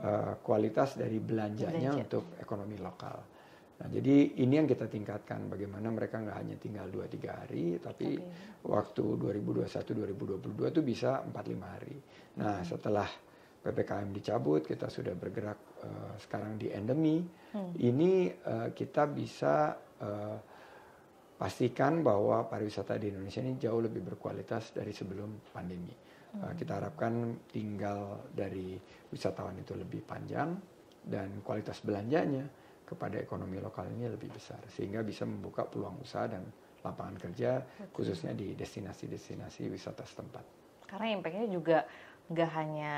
uh, 0.01 0.37
kualitas 0.41 0.97
dari 0.97 1.17
belanjanya 1.17 1.93
Belanja. 1.93 2.05
untuk 2.05 2.23
ekonomi 2.37 2.77
lokal. 2.77 3.17
Nah, 3.73 3.89
jadi 3.89 4.37
ini 4.37 4.53
yang 4.61 4.69
kita 4.69 4.85
tingkatkan 4.85 5.49
bagaimana 5.49 5.89
mereka 5.89 6.21
nggak 6.21 6.37
hanya 6.37 6.55
tinggal 6.61 6.87
2-3 6.93 7.41
hari, 7.41 7.65
tapi 7.81 8.21
waktu 8.69 9.03
2021-2022 9.17 10.71
itu 10.71 10.81
bisa 10.85 11.25
4-5 11.25 11.73
hari. 11.73 11.95
Nah, 12.37 12.61
setelah 12.61 13.09
PPKM 13.63 14.11
dicabut, 14.13 14.61
kita 14.61 14.91
sudah 14.91 15.15
bergerak 15.15 15.59
uh, 15.87 16.13
sekarang 16.19 16.59
di 16.59 16.69
endemi. 16.69 17.23
Ini 17.79 18.11
uh, 18.43 18.69
kita 18.75 19.07
bisa 19.07 19.73
uh, 20.03 20.37
pastikan 21.39 22.03
bahwa 22.03 22.45
pariwisata 22.45 22.99
di 22.99 23.09
Indonesia 23.09 23.39
ini 23.39 23.55
jauh 23.55 23.81
lebih 23.81 24.03
berkualitas 24.03 24.75
dari 24.75 24.91
sebelum 24.91 25.49
pandemi. 25.49 25.95
Uh, 26.37 26.53
kita 26.59 26.77
harapkan 26.77 27.39
tinggal 27.49 28.27
dari 28.29 28.75
wisatawan 29.09 29.55
itu 29.57 29.73
lebih 29.79 30.03
panjang 30.03 30.59
dan 31.03 31.39
kualitas 31.43 31.83
belanjanya 31.83 32.62
kepada 32.93 33.17
ekonomi 33.17 33.57
lokal 33.57 33.89
ini 33.89 34.07
lebih 34.07 34.29
besar 34.29 34.61
sehingga 34.69 35.01
bisa 35.01 35.25
membuka 35.25 35.65
peluang 35.65 35.99
usaha 35.99 36.29
dan 36.29 36.45
lapangan 36.85 37.17
kerja 37.17 37.63
khususnya 37.91 38.37
di 38.37 38.53
destinasi-destinasi 38.53 39.71
wisata 39.71 40.05
setempat. 40.05 40.45
Karena 40.85 41.17
impactnya 41.17 41.47
juga 41.49 41.89
nggak 42.29 42.49
hanya 42.55 42.95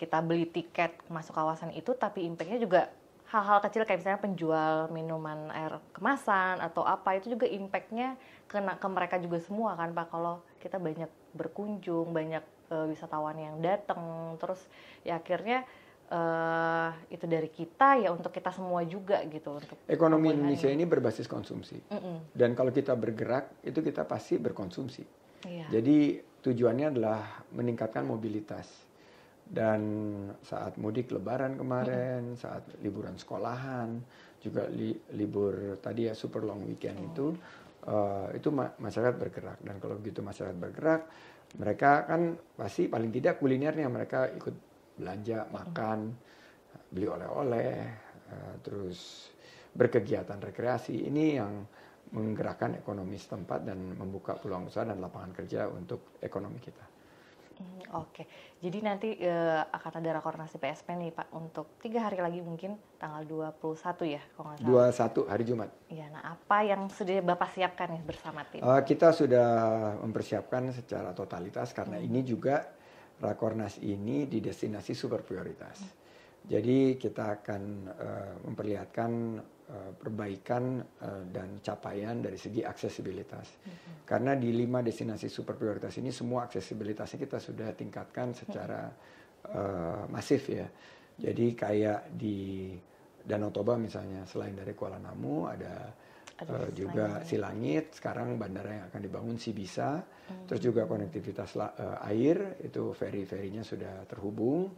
kita 0.00 0.18
beli 0.24 0.48
tiket 0.48 0.98
masuk 1.12 1.36
kawasan 1.36 1.70
itu, 1.76 1.94
tapi 1.94 2.26
impactnya 2.26 2.58
juga 2.58 2.90
hal-hal 3.32 3.64
kecil 3.64 3.88
kayak 3.88 4.04
misalnya 4.04 4.20
penjual 4.20 4.74
minuman 4.92 5.48
air 5.56 5.80
kemasan 5.96 6.60
atau 6.60 6.84
apa 6.84 7.16
itu 7.16 7.32
juga 7.32 7.48
impactnya 7.48 8.20
kena 8.44 8.76
ke 8.76 8.88
mereka 8.92 9.16
juga 9.16 9.40
semua 9.40 9.72
kan 9.72 9.88
pak 9.96 10.12
kalau 10.12 10.44
kita 10.60 10.76
banyak 10.76 11.08
berkunjung 11.32 12.12
banyak 12.12 12.44
eh, 12.68 12.86
wisatawan 12.92 13.40
yang 13.40 13.56
datang 13.64 14.36
terus 14.36 14.60
ya 15.00 15.16
akhirnya 15.16 15.64
eh, 16.12 16.90
itu 17.08 17.24
dari 17.24 17.48
kita 17.48 18.04
ya 18.04 18.12
untuk 18.12 18.28
kita 18.28 18.52
semua 18.52 18.84
juga 18.84 19.24
gitu 19.24 19.56
untuk 19.56 19.80
Ekonomi 19.88 20.36
Indonesia 20.36 20.68
ini. 20.68 20.84
berbasis 20.84 21.24
konsumsi. 21.24 21.80
Mm-mm. 21.88 22.36
Dan 22.36 22.52
kalau 22.52 22.68
kita 22.68 22.92
bergerak 22.92 23.64
itu 23.64 23.80
kita 23.80 24.04
pasti 24.04 24.36
berkonsumsi. 24.36 25.02
Iya. 25.48 25.72
Jadi 25.72 26.20
tujuannya 26.44 26.92
adalah 26.92 27.42
meningkatkan 27.56 28.04
mobilitas. 28.04 28.68
Dan 29.42 29.80
saat 30.40 30.80
mudik 30.80 31.12
lebaran 31.12 31.60
kemarin, 31.60 32.40
saat 32.40 32.64
liburan 32.80 33.20
sekolahan, 33.20 34.00
juga 34.40 34.64
li- 34.72 34.96
libur 35.12 35.76
tadi 35.78 36.08
ya 36.08 36.14
super 36.16 36.42
long 36.42 36.64
weekend 36.64 36.98
itu 37.12 37.36
eh, 37.84 38.28
itu 38.38 38.48
ma- 38.48 38.72
masyarakat 38.74 39.14
bergerak 39.18 39.58
dan 39.60 39.76
kalau 39.76 40.00
begitu 40.00 40.24
masyarakat 40.24 40.56
bergerak, 40.56 41.02
mereka 41.60 42.08
kan 42.08 42.34
pasti 42.56 42.88
paling 42.88 43.12
tidak 43.12 43.38
kulinernya 43.38 43.86
mereka 43.92 44.30
ikut 44.32 44.71
belanja, 44.96 45.48
makan, 45.48 46.12
beli 46.92 47.06
oleh-oleh, 47.08 47.72
eh, 48.28 48.54
terus 48.60 49.30
berkegiatan 49.72 50.36
rekreasi. 50.36 51.08
Ini 51.08 51.24
yang 51.40 51.52
menggerakkan 52.12 52.76
ekonomi 52.76 53.16
setempat 53.16 53.64
dan 53.64 53.96
membuka 53.96 54.36
peluang 54.36 54.68
usaha 54.68 54.84
dan 54.84 55.00
lapangan 55.00 55.32
kerja 55.32 55.64
untuk 55.72 56.20
ekonomi 56.20 56.60
kita. 56.60 56.84
Hmm, 57.52 58.04
Oke, 58.04 58.24
jadi 58.64 58.78
nanti 58.80 59.16
eh, 59.20 59.60
akan 59.60 59.92
ada 60.00 60.20
rakornas 60.20 60.52
di 60.52 60.58
PSP 60.60 60.96
nih 60.96 61.12
Pak 61.12 61.28
untuk 61.36 61.76
tiga 61.80 62.08
hari 62.08 62.20
lagi 62.20 62.40
mungkin 62.40 62.76
tanggal 62.96 63.24
21 63.28 64.08
ya 64.08 64.22
kalau 64.32 64.56
nggak 64.56 64.60
salah. 64.64 65.24
21 65.24 65.32
hari 65.32 65.44
Jumat. 65.44 65.70
Ya, 65.92 66.06
nah 66.08 66.36
apa 66.36 66.58
yang 66.64 66.88
sudah 66.88 67.20
Bapak 67.20 67.52
siapkan 67.52 67.92
nih 67.92 68.02
bersama 68.04 68.44
tim? 68.48 68.64
Uh, 68.64 68.80
kita 68.80 69.12
sudah 69.12 69.48
mempersiapkan 70.00 70.72
secara 70.72 71.12
totalitas 71.12 71.76
karena 71.76 72.00
ini 72.00 72.24
juga 72.24 72.64
Rakornas 73.22 73.78
ini 73.86 74.26
di 74.26 74.42
destinasi 74.42 74.92
super 74.98 75.22
prioritas. 75.22 75.78
Jadi 76.42 76.98
kita 76.98 77.38
akan 77.38 77.62
uh, 77.86 78.34
memperlihatkan 78.50 79.12
uh, 79.70 79.92
perbaikan 79.94 80.82
uh, 80.82 81.22
dan 81.30 81.62
capaian 81.62 82.18
dari 82.18 82.34
segi 82.34 82.66
aksesibilitas. 82.66 83.62
Karena 84.02 84.34
di 84.34 84.50
lima 84.50 84.82
destinasi 84.82 85.30
super 85.30 85.54
prioritas 85.54 85.94
ini 86.02 86.10
semua 86.10 86.50
aksesibilitasnya 86.50 87.18
kita 87.22 87.38
sudah 87.38 87.70
tingkatkan 87.78 88.34
secara 88.34 88.90
uh, 89.54 90.04
masif 90.10 90.50
ya. 90.50 90.66
Jadi 91.14 91.54
kayak 91.54 92.10
di 92.10 92.74
Danau 93.22 93.54
Toba 93.54 93.78
misalnya 93.78 94.26
selain 94.26 94.58
dari 94.58 94.74
Kuala 94.74 94.98
Namu 94.98 95.46
Ada 95.46 95.94
uh, 96.48 96.70
juga 96.74 97.22
Silangit, 97.22 97.94
sekarang 97.94 98.38
bandara 98.38 98.70
yang 98.70 98.84
akan 98.90 99.00
dibangun 99.02 99.36
Sibisa, 99.38 100.02
terus 100.48 100.60
juga 100.62 100.86
konektivitas 100.88 101.54
la- 101.54 101.74
uh, 101.76 101.98
air 102.08 102.58
itu 102.62 102.94
ferry-ferinya 102.94 103.62
sudah 103.62 104.06
terhubung, 104.08 104.72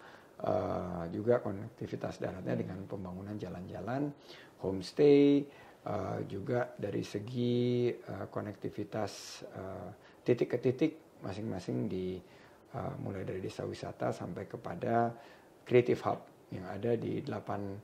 uh, 0.44 1.04
juga 1.09 1.40
konektivitas 1.40 2.21
daratnya 2.21 2.54
dengan 2.59 2.85
pembangunan 2.85 3.37
jalan-jalan, 3.38 4.12
homestay, 4.61 5.44
uh, 5.88 6.21
juga 6.26 6.73
dari 6.76 7.04
segi 7.04 7.92
uh, 7.92 8.26
konektivitas 8.28 9.44
uh, 9.52 9.88
titik 10.25 10.56
ke 10.56 10.59
titik 10.61 10.92
masing-masing 11.21 11.88
di 11.88 12.16
uh, 12.76 12.94
mulai 13.00 13.25
dari 13.25 13.40
desa 13.40 13.64
wisata 13.64 14.12
sampai 14.12 14.44
kepada 14.49 15.12
creative 15.64 16.00
hub 16.04 16.21
yang 16.52 16.68
ada 16.68 16.97
di 16.97 17.25
delapan 17.25 17.76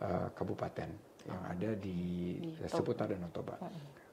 uh, 0.00 0.28
kabupaten 0.32 1.15
yang 1.26 1.42
ada 1.42 1.70
di, 1.74 2.38
Di 2.38 2.70
seputar 2.70 3.10
Danau 3.10 3.30
Toba. 3.34 3.58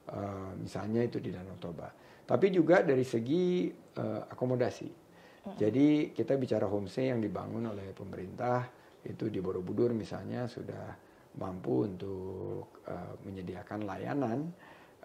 Uh, 0.04 0.52
misalnya 0.60 1.06
itu 1.06 1.22
di 1.22 1.32
Danau 1.32 1.56
Toba. 1.62 1.88
Tapi 2.24 2.52
juga 2.52 2.84
dari 2.84 3.06
segi 3.06 3.72
uh, 4.00 4.28
akomodasi. 4.28 5.04
Jadi 5.44 6.16
kita 6.16 6.40
bicara 6.40 6.72
homestay 6.72 7.12
yang 7.12 7.20
dibangun 7.20 7.68
oleh 7.68 7.92
pemerintah 7.92 8.64
itu 9.04 9.28
di 9.28 9.44
Borobudur 9.44 9.92
misalnya 9.92 10.48
sudah 10.48 10.96
mampu 11.36 11.84
untuk 11.84 12.80
uh, 12.88 13.20
menyediakan 13.28 13.84
layanan 13.84 14.48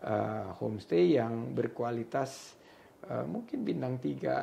uh, 0.07 0.55
homestay 0.62 1.19
yang 1.19 1.50
berkualitas 1.59 2.55
uh, 3.11 3.27
mungkin 3.27 3.67
bintang 3.67 3.99
tiga 3.99 4.38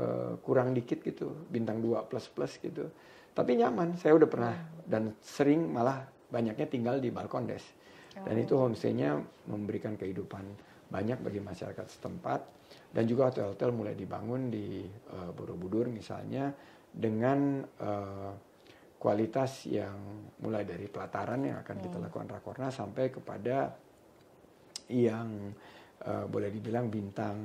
uh, 0.00 0.32
kurang 0.40 0.72
dikit 0.72 1.04
gitu, 1.04 1.44
bintang 1.52 1.84
dua 1.84 2.08
plus 2.08 2.24
plus 2.32 2.56
gitu. 2.56 2.88
Tapi 3.34 3.58
nyaman, 3.60 3.98
saya 4.00 4.16
udah 4.16 4.28
pernah 4.30 4.54
dan 4.86 5.12
sering 5.20 5.66
malah 5.68 6.06
banyaknya 6.30 6.66
tinggal 6.66 6.96
di 6.98 7.10
balkon 7.12 7.48
des. 7.48 7.64
Dan 8.14 8.38
itu 8.38 8.54
homestaynya 8.54 9.18
memberikan 9.50 9.98
kehidupan 9.98 10.44
banyak 10.86 11.18
bagi 11.18 11.42
masyarakat 11.42 11.86
setempat. 11.90 12.40
Dan 12.94 13.10
juga 13.10 13.30
hotel-hotel 13.30 13.74
mulai 13.74 13.94
dibangun 13.98 14.54
di 14.54 14.86
uh, 14.86 15.34
Borobudur 15.34 15.90
misalnya 15.90 16.54
dengan 16.94 17.58
uh, 17.82 18.32
kualitas 19.02 19.66
yang 19.66 20.30
mulai 20.40 20.62
dari 20.62 20.86
pelataran 20.86 21.42
yang 21.42 21.58
akan 21.66 21.76
kita 21.82 21.98
lakukan 21.98 22.30
rakorna 22.30 22.70
sampai 22.70 23.10
kepada 23.10 23.74
yang 24.94 25.50
uh, 26.06 26.24
boleh 26.30 26.54
dibilang 26.54 26.86
bintang 26.86 27.36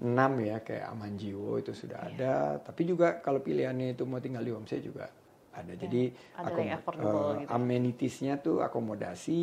6 0.00 0.08
ya 0.40 0.64
kayak 0.64 0.88
Amanjiwo 0.88 1.60
itu 1.60 1.76
sudah 1.76 2.08
ada. 2.08 2.56
Tapi 2.64 2.88
juga 2.88 3.20
kalau 3.20 3.44
pilihannya 3.44 3.92
itu 3.92 4.08
mau 4.08 4.24
tinggal 4.24 4.40
di 4.40 4.50
homestay 4.56 4.80
juga 4.80 5.21
ada. 5.52 5.72
Jadi 5.76 6.02
ada 6.36 6.60
yang 6.60 6.76
affordable 6.80 7.12
eh, 7.12 7.44
gitu 7.44 7.48
ya. 7.48 7.56
amenitiesnya 7.56 8.34
tuh 8.40 8.56
akomodasi 8.64 9.40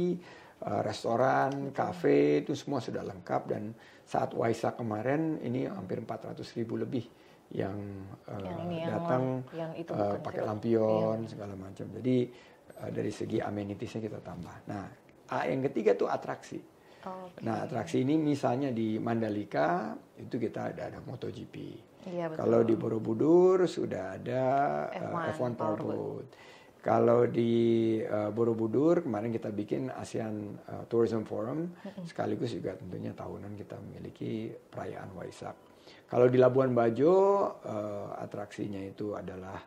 eh, 0.66 0.82
restoran 0.82 1.72
kafe 1.72 2.44
itu 2.46 2.54
semua 2.58 2.82
sudah 2.82 3.06
lengkap. 3.06 3.42
Dan 3.50 3.74
saat 4.04 4.34
Waisak 4.34 4.82
kemarin 4.82 5.38
ini 5.46 5.70
hampir 5.70 6.02
400 6.02 6.42
ribu 6.58 6.78
lebih 6.82 7.06
yang, 7.54 7.78
eh, 8.30 8.46
Yang 8.46 8.60
yang 8.74 8.90
datang 8.94 9.24
yang 9.58 9.72
itu 9.74 9.92
eh, 9.94 9.98
bukan 9.98 10.22
pakai 10.22 10.42
lampion 10.46 11.18
segala 11.26 11.54
macam. 11.58 11.86
Jadi 11.98 12.18
eh, 12.78 12.90
dari 12.94 13.12
segi 13.14 13.38
amenitiesnya 13.42 14.02
kita 14.02 14.20
tambah. 14.22 14.56
Nah 14.70 15.10
A 15.30 15.46
yang 15.46 15.62
ketiga 15.70 15.94
tuh 15.94 16.10
atraksi. 16.10 16.58
Oke. 17.00 17.40
Nah, 17.46 17.64
atraksi 17.64 18.04
ini 18.04 18.20
misalnya 18.20 18.74
di 18.74 19.00
Mandalika 19.00 19.94
itu 20.20 20.36
kita 20.36 20.74
ada 20.74 20.90
ada 20.92 21.00
MotoGP. 21.06 21.56
Iya, 22.10 22.26
betul. 22.30 22.42
Kalau 22.42 22.60
di 22.66 22.76
Borobudur 22.76 23.58
sudah 23.70 24.18
ada 24.18 24.44
eh, 24.90 25.02
F1 25.06 25.26
F1 25.38 25.52
Powerboat. 25.56 26.28
Kalau 26.80 27.28
di 27.28 27.54
eh, 28.02 28.32
Borobudur 28.32 29.04
kemarin 29.06 29.30
kita 29.30 29.52
bikin 29.52 29.94
ASEAN 29.94 30.36
eh, 30.58 30.84
Tourism 30.90 31.28
Forum, 31.28 31.70
sekaligus 32.08 32.56
juga 32.56 32.74
tentunya 32.80 33.14
tahunan 33.14 33.54
kita 33.54 33.76
memiliki 33.78 34.50
perayaan 34.72 35.12
Waisak. 35.14 35.56
Kalau 36.10 36.26
di 36.26 36.38
Labuan 36.42 36.74
Bajo 36.74 37.14
eh, 37.62 38.24
atraksinya 38.24 38.82
itu 38.82 39.14
adalah 39.14 39.60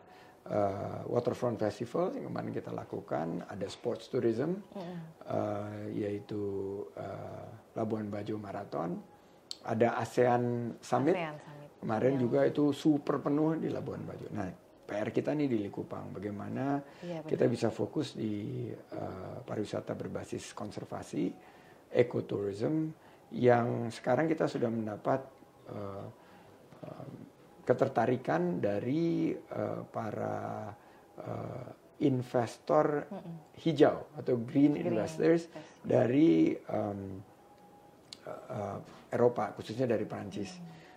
eh, 0.49 0.99
Waterfront 1.07 1.55
Festival 1.61 2.17
yang 2.17 2.33
kemarin 2.33 2.51
kita 2.51 2.71
lakukan, 2.75 3.45
ada 3.47 3.67
sports 3.71 4.09
tourism, 4.11 4.59
eh, 4.75 5.83
yaitu 5.95 6.43
eh, 6.97 7.47
Labuan 7.77 8.09
Bajo 8.11 8.35
Marathon, 8.41 8.99
ada 9.63 9.95
ASEAN 10.01 10.75
Summit, 10.83 11.15
ASEAN 11.15 11.37
Summit. 11.39 11.62
Kemarin 11.83 12.15
Yang- 12.15 12.23
juga 12.23 12.39
itu 12.47 12.63
super 12.71 13.19
penuh 13.19 13.59
di 13.59 13.67
Labuan 13.67 13.99
Bajo. 14.01 14.31
Nah, 14.31 14.47
PR 14.83 15.11
kita 15.11 15.31
nih 15.31 15.47
di 15.47 15.59
Likupang, 15.59 16.11
bagaimana 16.11 16.79
benar. 16.79 17.27
kita 17.27 17.45
bisa 17.45 17.67
fokus 17.67 18.15
di 18.15 18.67
eh, 18.71 19.37
pariwisata 19.43 19.91
berbasis 19.91 20.51
konservasi, 20.53 21.27
ekoturism, 21.91 22.87
yang 23.33 23.89
sekarang 23.89 24.27
kita 24.27 24.47
sudah 24.47 24.67
mendapat 24.67 25.19
eh, 25.67 26.07
eh, 26.81 27.07
ketertarikan 27.63 28.59
dari 28.59 29.31
eh, 29.31 29.81
para 29.85 30.71
eh, 31.19 31.69
investor 32.01 33.07
hijau 33.61 34.11
atau 34.13 34.35
green, 34.37 34.75
Green 34.75 34.87
investors 34.89 35.47
investors. 35.47 35.83
dari 35.83 36.51
em, 36.51 36.99
eh, 38.25 38.77
Eropa, 39.09 39.53
khususnya 39.53 39.85
dari 39.85 40.03
Prancis. 40.03 40.51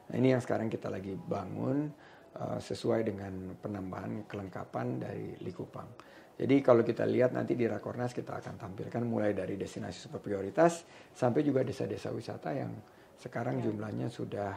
Nah, 0.07 0.15
ini 0.15 0.31
yang 0.35 0.43
sekarang 0.43 0.71
kita 0.71 0.87
lagi 0.87 1.15
bangun 1.15 1.91
eh, 2.37 2.59
sesuai 2.63 3.01
dengan 3.07 3.57
penambahan 3.59 4.27
kelengkapan 4.31 4.87
dari 5.03 5.35
Likupang. 5.43 5.89
Jadi 6.37 6.61
kalau 6.61 6.85
kita 6.85 7.09
lihat 7.09 7.33
nanti 7.33 7.57
di 7.57 7.65
Rakornas 7.65 8.13
kita 8.13 8.37
akan 8.37 8.61
tampilkan 8.61 9.01
mulai 9.09 9.33
dari 9.33 9.57
destinasi 9.57 10.05
super 10.05 10.21
prioritas 10.21 10.85
sampai 11.17 11.41
juga 11.41 11.65
desa-desa 11.65 12.13
wisata 12.13 12.53
yang 12.53 12.77
sekarang 13.17 13.65
jumlahnya 13.65 14.13
sudah 14.13 14.53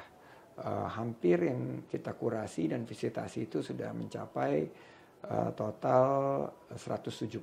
eh, 0.60 0.88
hampir 0.92 1.50
yang 1.50 1.88
kita 1.88 2.14
kurasi 2.20 2.68
dan 2.68 2.84
visitasi 2.84 3.48
itu 3.48 3.64
sudah 3.64 3.96
mencapai 3.96 4.56
eh, 5.24 5.52
total 5.56 6.06
175 6.76 7.40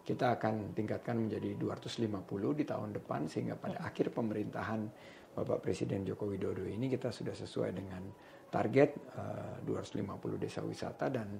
kita 0.00 0.26
akan 0.40 0.72
tingkatkan 0.72 1.28
menjadi 1.28 1.54
250 1.54 2.24
di 2.56 2.64
tahun 2.64 2.90
depan 2.96 3.28
sehingga 3.28 3.54
pada 3.54 3.84
akhir 3.84 4.10
pemerintahan 4.16 4.80
Bapak 5.30 5.62
Presiden 5.62 6.02
Joko 6.02 6.26
Widodo 6.26 6.66
ini 6.66 6.90
kita 6.90 7.14
sudah 7.14 7.34
sesuai 7.34 7.70
dengan 7.70 8.02
target 8.50 8.90
eh, 9.14 9.56
250 9.62 10.42
desa 10.42 10.60
wisata 10.66 11.06
dan 11.06 11.38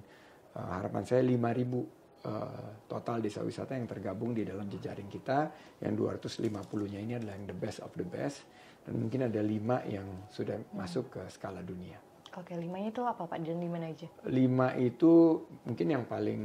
eh, 0.55 0.69
harapan 0.79 1.03
saya 1.03 1.21
5000 1.23 1.35
eh, 1.35 2.71
total 2.87 3.17
desa 3.19 3.43
wisata 3.43 3.75
yang 3.75 3.87
tergabung 3.87 4.31
di 4.31 4.47
dalam 4.47 4.67
jejaring 4.71 5.11
kita 5.11 5.51
yang 5.83 5.93
250-nya 5.99 6.99
ini 7.03 7.13
adalah 7.19 7.35
yang 7.35 7.47
the 7.51 7.57
best 7.57 7.83
of 7.83 7.91
the 7.99 8.07
best 8.07 8.47
dan 8.87 8.97
mungkin 8.97 9.27
ada 9.27 9.43
lima 9.43 9.83
yang 9.85 10.27
sudah 10.31 10.57
masuk 10.73 11.13
ke 11.13 11.21
skala 11.29 11.61
dunia. 11.61 12.10
Oke, 12.31 12.55
limanya 12.55 12.95
itu 12.95 13.03
apa 13.03 13.27
Pak? 13.27 13.43
Dan 13.43 13.59
di 13.59 13.67
mana 13.67 13.91
aja? 13.91 14.07
Lima 14.31 14.71
itu 14.79 15.43
mungkin 15.67 15.87
yang 15.91 16.07
paling 16.07 16.41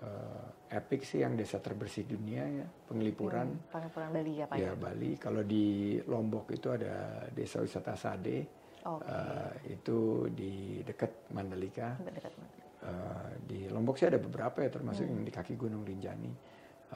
eh, 0.00 0.76
epic 0.80 1.04
sih 1.04 1.20
yang 1.20 1.36
desa 1.36 1.60
terbersih 1.60 2.08
dunia 2.08 2.64
ya, 2.64 2.66
penglipuran. 2.88 3.52
Pangandaran 3.68 4.16
Bali 4.16 4.32
ya 4.40 4.48
Pak? 4.48 4.56
Ya 4.56 4.72
Bali. 4.72 5.20
Kalau 5.20 5.44
di 5.44 6.00
Lombok 6.08 6.56
itu 6.56 6.72
ada 6.72 7.28
desa 7.36 7.60
wisata 7.60 7.92
Sade. 8.00 8.48
Oke. 8.88 9.04
Eh, 9.04 9.76
itu 9.76 10.24
di 10.32 10.80
dekat 10.80 11.28
Mandalika. 11.36 12.00
Dekat 12.00 12.32
mana? 12.40 12.56
Eh, 12.88 13.30
di 13.44 13.60
Lombok 13.68 14.00
sih 14.00 14.08
ada 14.08 14.16
beberapa 14.16 14.64
ya 14.64 14.72
termasuk 14.72 15.04
yang 15.04 15.20
di 15.20 15.32
kaki 15.36 15.52
Gunung 15.60 15.84
Rinjani. 15.84 16.32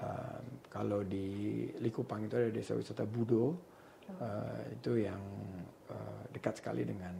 Eh, 0.00 0.40
kalau 0.72 1.04
di 1.04 1.68
Likupang 1.76 2.24
itu 2.24 2.40
ada 2.40 2.48
desa 2.48 2.72
wisata 2.72 3.04
Budo. 3.04 3.52
Eh, 4.08 4.80
itu 4.80 4.96
yang 4.96 5.20
eh, 5.92 6.22
dekat 6.32 6.64
sekali 6.64 6.88
dengan. 6.88 7.16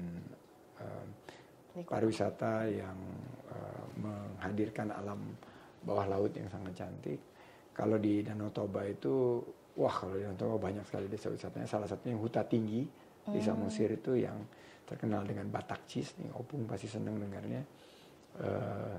Pariwisata 1.86 2.66
yang 2.66 2.98
eh, 3.50 3.84
menghadirkan 4.00 4.90
alam 4.90 5.20
bawah 5.80 6.06
laut 6.08 6.32
yang 6.36 6.48
sangat 6.50 6.76
cantik. 6.76 7.20
Kalau 7.72 7.96
di 7.96 8.20
Danau 8.20 8.52
Toba 8.52 8.84
itu, 8.84 9.40
wah 9.78 9.94
kalau 9.94 10.18
di 10.18 10.22
Danau 10.26 10.36
Toba 10.36 10.56
banyak 10.68 10.84
sekali 10.84 11.08
desa 11.08 11.32
wisatanya. 11.32 11.64
Salah 11.64 11.88
satunya 11.88 12.12
yang 12.18 12.22
Huta 12.22 12.44
Tinggi 12.44 12.84
di 13.30 13.40
Samosir 13.40 13.94
itu 13.94 14.18
yang 14.18 14.36
terkenal 14.84 15.22
dengan 15.22 15.46
Batak 15.46 15.86
cheese 15.86 16.18
nih, 16.18 16.34
Opung 16.34 16.66
pasti 16.66 16.90
seneng 16.90 17.16
dengarnya. 17.22 17.62
Uh, 18.40 18.96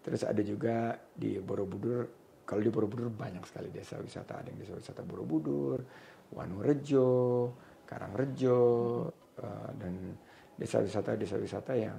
terus 0.00 0.24
ada 0.24 0.40
juga 0.40 0.96
di 1.12 1.36
Borobudur, 1.36 2.08
kalau 2.48 2.64
di 2.64 2.72
Borobudur 2.72 3.12
banyak 3.12 3.44
sekali 3.44 3.68
desa 3.68 4.00
wisata, 4.00 4.40
ada 4.40 4.48
yang 4.48 4.60
desa 4.64 4.72
wisata 4.72 5.04
Borobudur, 5.04 5.84
Wanurejo, 6.32 7.52
Karangrejo, 7.84 8.62
uh, 9.36 9.70
dan 9.76 9.94
desa 10.54 10.80
wisata-desa 10.80 11.36
wisata 11.38 11.74
yang 11.74 11.98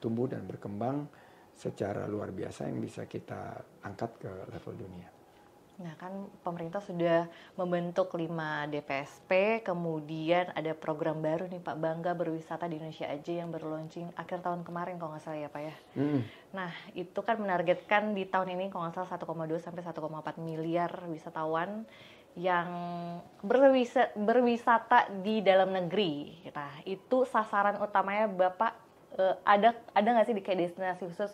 tumbuh 0.00 0.28
dan 0.28 0.44
berkembang 0.44 1.08
secara 1.54 2.04
luar 2.10 2.34
biasa 2.34 2.68
yang 2.68 2.82
bisa 2.82 3.06
kita 3.06 3.62
angkat 3.86 4.10
ke 4.20 4.32
level 4.50 4.74
dunia. 4.74 5.08
Nah 5.74 5.90
kan 5.98 6.30
pemerintah 6.46 6.78
sudah 6.78 7.26
membentuk 7.58 8.14
5 8.14 8.70
DPSP, 8.70 9.62
kemudian 9.66 10.54
ada 10.54 10.70
program 10.70 11.18
baru 11.18 11.50
nih 11.50 11.58
Pak 11.58 11.76
Bangga 11.82 12.14
Berwisata 12.14 12.70
di 12.70 12.78
Indonesia 12.78 13.10
aja 13.10 13.32
yang 13.42 13.50
baru 13.50 13.74
launching 13.74 14.06
akhir 14.14 14.46
tahun 14.46 14.62
kemarin 14.62 15.02
kalau 15.02 15.18
nggak 15.18 15.24
salah 15.26 15.40
ya 15.42 15.50
Pak 15.50 15.62
ya. 15.66 15.74
Hmm. 15.98 16.20
Nah 16.54 16.70
itu 16.94 17.18
kan 17.26 17.42
menargetkan 17.42 18.14
di 18.14 18.22
tahun 18.22 18.54
ini 18.54 18.70
kalau 18.70 18.86
nggak 18.86 19.02
salah 19.02 19.18
1,2 19.18 19.58
sampai 19.58 19.82
1,4 19.82 20.38
miliar 20.38 20.90
wisatawan 21.10 21.82
yang 22.34 22.68
berwisata, 23.46 24.10
berwisata 24.18 25.06
di 25.22 25.38
dalam 25.38 25.70
negeri. 25.70 26.34
Nah 26.50 26.82
itu 26.82 27.22
sasaran 27.30 27.78
utamanya 27.78 28.26
Bapak 28.26 28.72
uh, 29.18 29.34
ada 29.46 29.74
ada 29.94 30.08
nggak 30.10 30.26
sih 30.26 30.34
di 30.34 30.42
kayak 30.42 30.70
destinasi 30.70 31.06
khusus 31.06 31.30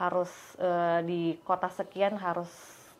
harus 0.00 0.32
uh, 0.56 1.04
di 1.04 1.36
kota 1.44 1.68
sekian 1.68 2.16
harus 2.16 2.48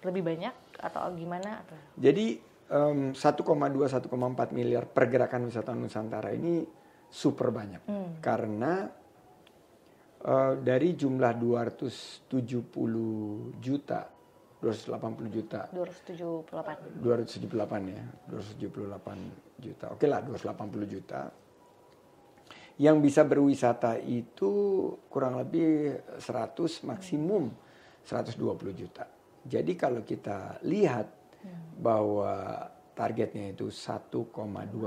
lebih 0.04 0.20
banyak 0.20 0.52
atau 0.80 1.12
gimana? 1.16 1.64
Jadi 1.96 2.36
um, 2.68 3.16
1,2 3.16 3.16
1,4 3.16 4.04
miliar 4.52 4.84
pergerakan 4.84 5.48
wisata 5.48 5.72
Nusantara 5.72 6.36
ini 6.36 6.60
super 7.10 7.50
banyak 7.50 7.82
hmm. 7.88 8.22
karena 8.22 8.86
uh, 10.28 10.54
dari 10.60 10.92
jumlah 10.94 11.32
270 11.40 12.28
juta 13.58 14.19
280 14.60 15.32
juta. 15.32 15.60
278 15.72 17.00
278 17.00 17.96
ya 17.96 18.04
278 18.28 19.60
juta. 19.64 19.86
Oke 19.96 20.04
lah 20.04 20.20
280 20.20 20.84
juta. 20.84 21.32
Yang 22.80 22.96
bisa 23.04 23.22
berwisata 23.28 24.00
itu 24.00 24.52
kurang 25.12 25.36
lebih 25.36 26.00
100 26.16 26.88
maksimum 26.88 27.52
120 28.04 28.72
juta. 28.72 29.04
Jadi 29.44 29.72
kalau 29.76 30.04
kita 30.04 30.60
lihat 30.64 31.08
bahwa 31.80 32.68
targetnya 32.92 33.56
itu 33.56 33.72
1,2 33.72 34.36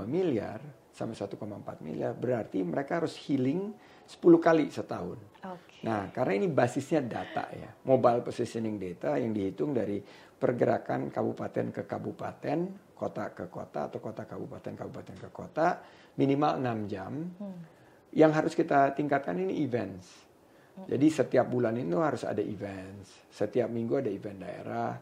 miliar 0.06 0.62
sampai 0.94 1.18
1,4 1.18 1.42
miliar, 1.82 2.14
berarti 2.14 2.62
mereka 2.62 3.02
harus 3.02 3.18
healing 3.26 3.74
10 4.06 4.22
kali 4.38 4.70
setahun. 4.70 5.18
Okay. 5.42 5.82
Nah, 5.82 6.14
karena 6.14 6.46
ini 6.46 6.48
basisnya 6.54 7.02
data 7.02 7.50
ya, 7.50 7.74
mobile 7.90 8.22
positioning 8.22 8.78
data 8.78 9.18
yang 9.18 9.34
dihitung 9.34 9.74
dari 9.74 9.98
pergerakan 10.38 11.10
kabupaten 11.10 11.74
ke 11.74 11.84
kabupaten, 11.90 12.60
kota 12.94 13.34
ke 13.34 13.50
kota 13.50 13.90
atau 13.90 14.00
kota 14.00 14.24
kabupaten 14.30 14.74
kabupaten 14.78 15.16
ke 15.18 15.30
kota 15.34 15.82
minimal 16.16 16.62
6 16.62 16.94
jam. 16.94 17.12
Hmm. 17.42 17.60
Yang 18.14 18.32
harus 18.38 18.54
kita 18.54 18.94
tingkatkan 18.94 19.34
ini 19.42 19.66
events. 19.66 20.24
Jadi 20.74 21.08
setiap 21.10 21.46
bulan 21.54 21.78
itu 21.78 22.02
harus 22.02 22.26
ada 22.26 22.42
event, 22.42 23.06
setiap 23.30 23.70
minggu 23.70 24.02
ada 24.02 24.10
event 24.10 24.42
daerah, 24.42 24.98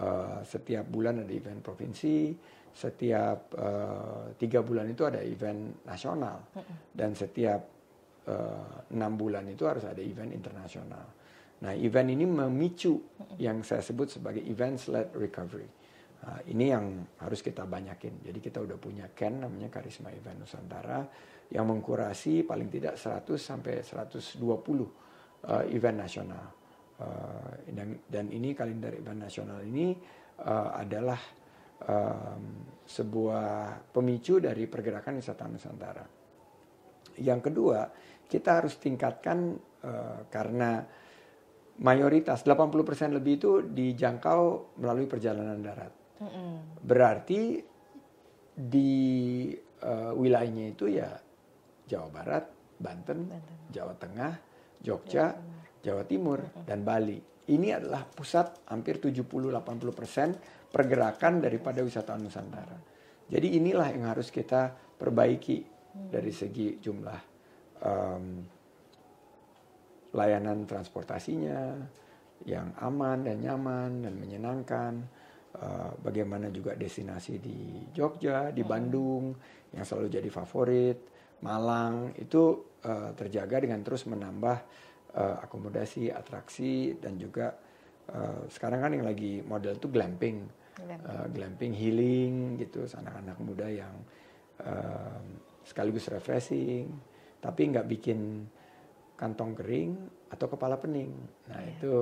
uh, 0.00 0.40
setiap 0.40 0.88
bulan 0.88 1.20
ada 1.20 1.32
event 1.32 1.60
provinsi, 1.60 2.32
setiap 2.72 3.52
uh, 3.54 4.32
tiga 4.40 4.64
bulan 4.64 4.88
itu 4.88 5.04
ada 5.04 5.20
event 5.20 5.84
nasional, 5.84 6.48
dan 6.92 7.12
setiap 7.12 7.60
uh, 8.28 8.88
enam 8.92 9.12
bulan 9.16 9.44
itu 9.48 9.68
harus 9.68 9.84
ada 9.84 10.00
event 10.00 10.32
internasional. 10.32 11.04
Nah, 11.62 11.72
event 11.78 12.08
ini 12.10 12.26
memicu 12.26 12.98
yang 13.38 13.62
saya 13.62 13.84
sebut 13.84 14.10
sebagai 14.10 14.42
event-led 14.42 15.14
recovery. 15.14 15.70
Nah, 16.22 16.38
ini 16.50 16.70
yang 16.70 17.06
harus 17.22 17.38
kita 17.42 17.66
banyakin. 17.66 18.22
Jadi 18.22 18.38
kita 18.38 18.58
udah 18.62 18.78
punya 18.78 19.06
Ken 19.14 19.42
namanya 19.42 19.70
Karisma 19.70 20.10
Event 20.10 20.42
Nusantara 20.42 21.06
yang 21.50 21.66
mengkurasi 21.66 22.46
paling 22.46 22.70
tidak 22.70 22.98
100 22.98 23.38
sampai 23.38 23.82
120 23.82 24.42
uh, 24.42 25.64
event 25.70 25.98
nasional. 25.98 26.46
Uh, 27.02 27.50
dan, 27.74 27.98
dan 28.06 28.26
ini 28.30 28.54
kalender 28.54 28.94
event 28.94 29.26
nasional 29.26 29.58
ini 29.62 29.94
uh, 30.42 30.78
adalah 30.78 31.18
um, 31.88 32.42
sebuah 32.82 33.48
pemicu 33.94 34.42
dari 34.42 34.66
pergerakan 34.66 35.18
wisata 35.18 35.48
Nusantara. 35.48 36.04
Yang 37.20 37.40
kedua, 37.50 37.88
kita 38.26 38.62
harus 38.62 38.76
tingkatkan 38.80 39.56
uh, 39.84 40.28
karena 40.28 40.82
mayoritas 41.80 42.44
80% 42.44 43.16
lebih 43.16 43.32
itu 43.40 43.52
dijangkau 43.64 44.76
melalui 44.80 45.08
perjalanan 45.08 45.60
darat. 45.60 45.92
Mm 46.20 46.28
-hmm. 46.28 46.52
Berarti 46.84 47.42
di 48.52 48.92
uh, 49.82 50.12
wilayahnya 50.12 50.76
itu 50.76 50.92
ya 50.92 51.08
Jawa 51.88 52.08
Barat, 52.12 52.44
Banten, 52.78 53.18
Banten. 53.28 53.56
Jawa 53.72 53.94
Tengah, 53.96 54.32
Jogja, 54.80 55.34
Jawa 55.82 56.04
Timur, 56.06 56.40
dan 56.64 56.86
Bali. 56.86 57.18
Ini 57.42 57.74
adalah 57.74 58.06
pusat 58.06 58.70
hampir 58.70 59.02
70-80 59.02 59.98
persen 59.98 60.28
pergerakan 60.72 61.44
daripada 61.44 61.84
wisata 61.84 62.16
Nusantara. 62.16 62.80
Jadi 63.28 63.60
inilah 63.60 63.92
yang 63.92 64.08
harus 64.08 64.32
kita 64.32 64.72
perbaiki 64.72 65.62
dari 65.92 66.32
segi 66.32 66.80
jumlah 66.80 67.20
um, 67.84 68.24
layanan 70.12 70.64
transportasinya 70.64 71.76
yang 72.48 72.72
aman 72.80 73.28
dan 73.28 73.36
nyaman 73.40 73.90
dan 74.08 74.14
menyenangkan. 74.16 74.94
Uh, 75.52 75.92
bagaimana 76.00 76.48
juga 76.48 76.72
destinasi 76.72 77.36
di 77.36 77.84
Jogja, 77.92 78.48
di 78.56 78.64
Bandung 78.64 79.36
yang 79.76 79.84
selalu 79.84 80.08
jadi 80.08 80.30
favorit, 80.32 80.96
Malang 81.44 82.14
itu 82.16 82.72
uh, 82.86 83.12
terjaga 83.12 83.60
dengan 83.60 83.82
terus 83.82 84.08
menambah 84.08 84.58
uh, 85.12 85.44
akomodasi, 85.44 86.08
atraksi 86.08 86.96
dan 86.96 87.18
juga 87.18 87.52
uh, 88.14 88.46
sekarang 88.46 88.80
kan 88.80 88.92
yang 88.94 89.04
lagi 89.04 89.42
model 89.42 89.74
itu 89.76 89.90
glamping, 89.90 90.46
uh, 90.80 91.26
glamping 91.28 91.74
healing 91.76 92.56
gitu, 92.56 92.84
anak-anak 92.86 93.36
muda 93.42 93.66
yang 93.68 93.94
uh, 94.62 95.20
sekaligus 95.66 96.08
refreshing, 96.08 96.88
tapi 97.42 97.68
nggak 97.68 97.86
bikin 97.86 98.46
kantong 99.18 99.54
kering 99.54 99.94
atau 100.32 100.46
kepala 100.50 100.80
pening. 100.80 101.12
Nah 101.46 101.60
yeah. 101.60 101.72
itu 101.76 101.92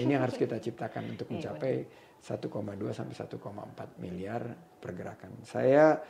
ini 0.00 0.16
yang 0.16 0.24
harus 0.24 0.38
kita 0.40 0.56
ciptakan 0.56 1.12
untuk 1.12 1.28
iya, 1.32 1.52
mencapai 1.52 1.74
1,2 2.22 2.96
sampai 2.96 3.14
1,4 3.14 4.02
miliar 4.02 4.42
pergerakan. 4.80 5.44
Saya 5.44 6.00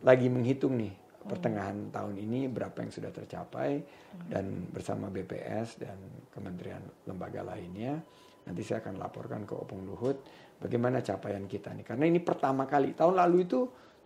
lagi 0.00 0.30
menghitung 0.30 0.78
nih 0.78 0.94
pertengahan 1.20 1.92
tahun 1.92 2.16
ini 2.16 2.48
berapa 2.48 2.80
yang 2.80 2.92
sudah 2.92 3.12
tercapai 3.12 3.84
dan 4.32 4.64
bersama 4.72 5.12
BPS 5.12 5.84
dan 5.84 5.98
kementerian 6.32 6.80
lembaga 7.04 7.44
lainnya 7.44 8.00
nanti 8.48 8.64
saya 8.64 8.80
akan 8.80 8.96
laporkan 8.96 9.44
ke 9.44 9.52
Opung 9.52 9.84
Luhut 9.84 10.16
bagaimana 10.60 11.00
capaian 11.00 11.42
kita 11.48 11.72
nih 11.72 11.84
karena 11.84 12.04
ini 12.06 12.20
pertama 12.20 12.68
kali 12.68 12.92
tahun 12.92 13.16
lalu 13.16 13.48
itu 13.48 13.60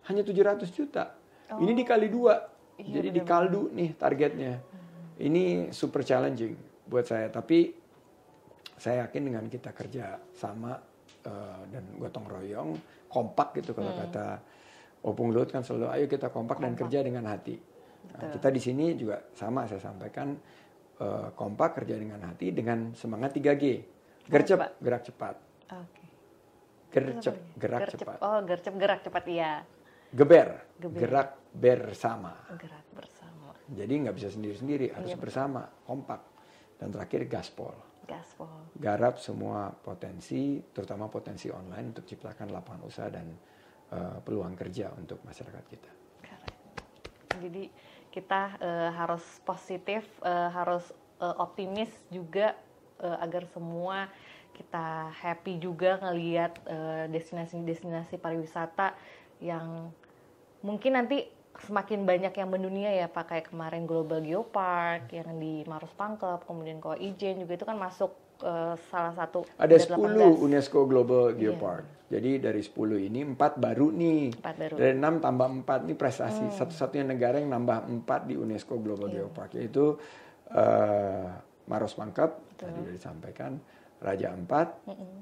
hanya 0.09 0.23
700 0.23 0.65
juta 0.71 1.05
oh. 1.51 1.59
ini 1.61 1.75
dikali 1.75 2.07
dua 2.09 2.39
iya, 2.79 3.01
jadi 3.01 3.09
di 3.11 3.23
kaldu 3.27 3.75
nih 3.75 3.91
targetnya 3.99 4.55
ini 5.21 5.75
super 5.75 6.07
challenging 6.07 6.55
buat 6.87 7.05
saya 7.05 7.29
tapi 7.29 7.75
saya 8.75 9.07
yakin 9.07 9.23
dengan 9.31 9.45
kita 9.47 9.71
kerja 9.71 10.19
sama 10.35 10.75
uh, 11.27 11.63
dan 11.71 11.85
gotong 11.99 12.27
royong 12.27 12.71
kompak 13.07 13.63
gitu 13.63 13.75
kalau 13.75 13.95
hmm. 13.95 14.01
kata 14.07 14.27
Opung 15.05 15.37
Luhut 15.37 15.53
kan 15.53 15.61
selalu 15.61 15.93
ayo 15.93 16.05
kita 16.09 16.33
kompak, 16.33 16.57
kompak. 16.59 16.65
dan 16.65 16.73
kerja 16.81 16.99
dengan 17.05 17.29
hati. 17.29 17.61
Nah, 18.05 18.33
kita 18.33 18.49
di 18.49 18.61
sini 18.61 18.97
juga 18.97 19.21
sama 19.37 19.69
saya 19.69 19.81
sampaikan 19.81 20.33
uh, 20.97 21.29
kompak 21.37 21.81
kerja 21.81 22.01
dengan 22.01 22.25
hati 22.25 22.57
dengan 22.57 22.97
semangat 22.97 23.37
3G. 23.37 23.65
Gercep, 24.25 24.81
gerak 24.81 25.05
cepat. 25.05 25.37
Oke. 25.77 26.04
Gercep, 26.95 27.37
gerak 27.59 27.81
gercep. 27.91 27.99
cepat. 28.07 28.19
Oh, 28.23 28.39
gercep, 28.47 28.75
gerak 28.79 29.01
cepat 29.03 29.25
iya. 29.27 29.53
Geber, 30.15 30.63
Geber. 30.79 30.99
gerak 31.03 31.29
bersama. 31.51 32.39
Gerak 32.55 32.87
bersama. 32.95 33.51
Jadi 33.67 33.93
nggak 34.07 34.15
bisa 34.15 34.31
sendiri-sendiri, 34.31 34.95
harus 34.95 35.11
iya, 35.11 35.19
bersama, 35.19 35.67
kompak. 35.83 36.23
Dan 36.79 36.95
terakhir 36.95 37.27
gaspol. 37.27 37.75
Gaspol. 38.07 38.71
Garap 38.79 39.19
semua 39.19 39.75
potensi, 39.75 40.63
terutama 40.71 41.11
potensi 41.11 41.51
online 41.51 41.91
untuk 41.91 42.07
ciptakan 42.07 42.55
lapangan 42.55 42.83
usaha 42.87 43.11
dan 43.11 43.27
uh, 43.91 44.23
peluang 44.23 44.55
kerja 44.55 44.95
untuk 44.95 45.19
masyarakat 45.27 45.65
kita. 45.67 45.91
Jadi 47.35 47.67
kita 48.15 48.43
uh, 48.63 48.91
harus 48.95 49.25
positif, 49.43 50.07
uh, 50.23 50.47
harus 50.55 50.95
uh, 51.19 51.35
optimis 51.43 51.91
juga 52.15 52.55
uh, 53.03 53.19
agar 53.19 53.43
semua 53.51 54.07
kita 54.55 55.11
happy 55.11 55.59
juga 55.59 55.99
ngelihat 55.99 56.63
destinasi-destinasi 57.11 58.17
pariwisata 58.23 58.95
yang 59.43 59.91
mungkin 60.65 60.97
nanti 60.97 61.29
semakin 61.63 62.03
banyak 62.03 62.35
yang 62.35 62.49
mendunia 62.51 62.91
ya 62.91 63.07
Pak 63.07 63.31
kayak 63.31 63.47
kemarin 63.55 63.87
Global 63.87 64.19
Geopark 64.25 65.13
yang 65.15 65.39
di 65.39 65.63
Maros 65.69 65.93
Pangkep 65.95 66.47
kemudian 66.49 66.83
Koa 66.83 66.99
Ijen 66.99 67.39
juga 67.47 67.55
itu 67.55 67.67
kan 67.69 67.79
masuk 67.79 68.11
uh, 68.43 68.75
salah 68.91 69.15
satu 69.15 69.47
ada 69.55 69.77
10 69.77 69.95
UNESCO 70.43 70.89
Global 70.91 71.37
iya. 71.37 71.55
Geopark. 71.55 71.85
Yeah. 71.87 71.93
Jadi 72.15 72.31
dari 72.47 72.63
10 72.63 73.09
ini 73.11 73.21
4 73.27 73.59
baru 73.59 73.91
nih. 73.91 74.23
4 74.39 74.61
baru. 74.61 74.75
Dari 74.79 74.95
6 74.99 75.25
tambah 75.25 75.47
4 75.67 75.87
ini 75.87 75.95
prestasi. 75.99 76.45
Hmm. 76.47 76.55
Satu-satunya 76.55 77.07
negara 77.07 77.43
yang 77.43 77.51
nambah 77.55 77.91
4 78.07 78.29
di 78.31 78.35
UNESCO 78.39 78.79
Global 78.83 79.09
yeah. 79.11 79.27
Geopark 79.27 79.51
yaitu 79.55 79.99
uh, 80.55 81.27
Maros 81.65 81.95
Pangkep 81.97 82.59
tadi 82.61 82.71
sudah 82.77 82.95
disampaikan, 82.95 83.57
Raja 84.01 84.35
Ampat, 84.35 84.69
mm 84.89 84.95
-mm. 84.95 85.15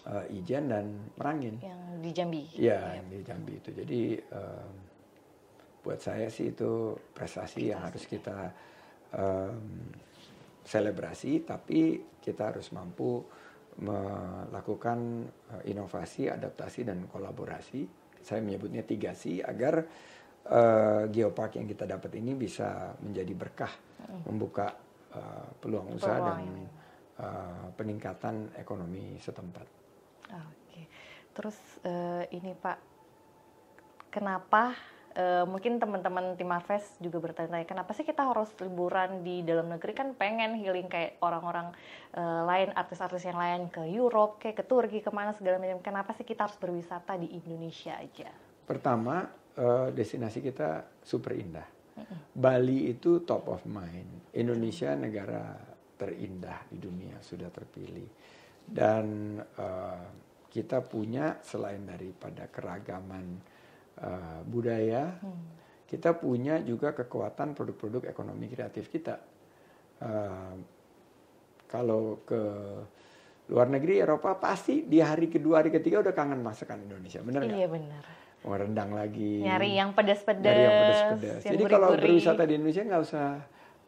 Uh, 0.00 0.24
Ijen 0.32 0.72
dan 0.72 1.12
Merangin. 1.20 1.60
Yang 1.60 1.82
di 2.00 2.10
Jambi. 2.16 2.42
Iya, 2.56 2.96
yang 2.96 3.06
di 3.12 3.20
Jambi 3.20 3.60
itu. 3.60 3.68
Jadi 3.68 4.16
uh, 4.32 4.68
buat 5.84 6.00
saya 6.00 6.32
sih 6.32 6.56
itu 6.56 6.96
prestasi 7.12 7.68
yang 7.68 7.84
harus 7.84 8.08
kita 8.08 8.48
um, 9.12 9.92
selebrasi, 10.64 11.44
tapi 11.44 12.00
kita 12.16 12.48
harus 12.48 12.72
mampu 12.72 13.20
melakukan 13.76 15.28
uh, 15.52 15.62
inovasi, 15.68 16.32
adaptasi 16.32 16.88
dan 16.88 17.04
kolaborasi. 17.04 17.84
Saya 18.24 18.40
menyebutnya 18.40 18.84
tiga 18.88 19.12
C 19.12 19.44
agar 19.44 19.84
uh, 20.48 21.04
geopark 21.12 21.60
yang 21.60 21.68
kita 21.68 21.84
dapat 21.84 22.16
ini 22.16 22.32
bisa 22.36 22.96
menjadi 23.04 23.32
berkah, 23.36 23.72
mm. 24.00 24.20
membuka 24.32 24.68
uh, 25.12 25.48
peluang 25.60 25.92
usaha 25.92 26.16
peluang. 26.16 26.40
dan 26.40 26.79
uh, 27.20 27.68
peningkatan 27.76 28.56
ekonomi 28.56 29.20
setempat. 29.20 29.66
Oke, 30.30 30.88
terus 31.36 31.58
uh, 31.84 32.24
ini 32.32 32.56
Pak, 32.56 32.78
kenapa 34.08 34.72
uh, 35.14 35.44
mungkin 35.44 35.76
teman-teman 35.76 36.34
tim 36.38 36.48
Marves 36.48 36.96
juga 37.02 37.20
bertanya-tanya 37.20 37.66
kenapa 37.68 37.92
sih 37.92 38.06
kita 38.06 38.24
harus 38.24 38.48
liburan 38.62 39.20
di 39.20 39.44
dalam 39.44 39.68
negeri? 39.68 39.92
Kan 39.92 40.16
pengen 40.16 40.56
healing 40.56 40.88
kayak 40.88 41.20
orang-orang 41.20 41.76
uh, 42.16 42.42
lain 42.48 42.72
artis-artis 42.72 43.28
yang 43.28 43.38
lain 43.38 43.68
ke 43.68 43.84
Europe 43.84 44.40
kayak 44.40 44.62
ke 44.62 44.64
Turki 44.64 44.98
ke 45.04 45.10
mana 45.12 45.36
segala 45.36 45.60
macam. 45.60 45.84
Kenapa 45.84 46.16
sih 46.16 46.24
kita 46.24 46.48
harus 46.48 46.56
berwisata 46.56 47.20
di 47.20 47.36
Indonesia 47.36 47.98
aja? 47.98 48.30
Pertama 48.64 49.28
uh, 49.58 49.90
destinasi 49.90 50.40
kita 50.40 51.02
super 51.02 51.34
indah. 51.34 51.66
Bali 52.32 52.88
itu 52.88 53.20
top 53.28 53.44
of 53.52 53.60
mind. 53.68 54.32
Indonesia 54.32 54.96
negara 54.96 55.69
terindah 56.00 56.64
di 56.72 56.80
dunia 56.80 57.20
sudah 57.20 57.52
terpilih 57.52 58.08
dan 58.70 59.36
uh, 59.58 60.06
kita 60.50 60.82
punya 60.82 61.38
selain 61.42 61.86
daripada 61.86 62.50
keragaman 62.50 63.38
uh, 64.02 64.42
budaya, 64.46 65.14
hmm. 65.22 65.86
kita 65.86 66.18
punya 66.18 66.58
juga 66.62 66.90
kekuatan 66.94 67.54
produk-produk 67.54 68.10
ekonomi 68.10 68.50
kreatif 68.50 68.90
kita. 68.90 69.18
Uh, 70.02 70.54
kalau 71.70 72.26
ke 72.26 72.42
luar 73.50 73.70
negeri 73.70 74.02
Eropa 74.02 74.38
pasti 74.38 74.86
di 74.86 74.98
hari 74.98 75.30
kedua 75.30 75.62
hari 75.62 75.70
ketiga 75.70 76.02
udah 76.02 76.14
kangen 76.14 76.42
masakan 76.42 76.82
Indonesia, 76.82 77.22
benar 77.22 77.46
nggak? 77.46 77.58
Iya 77.58 77.68
benar. 77.70 78.02
Mau 78.40 78.56
rendang 78.56 78.90
lagi. 78.96 79.44
Nyari 79.44 79.70
yang 79.76 79.90
pedas-pedas. 79.94 80.50
Nyari 80.50 80.62
yang 80.62 80.78
pedas-pedas. 80.82 81.40
Jadi 81.46 81.62
kalau 81.68 81.88
berwisata 81.94 82.42
di 82.42 82.54
Indonesia 82.58 82.82
nggak 82.86 83.02
usah 83.06 83.26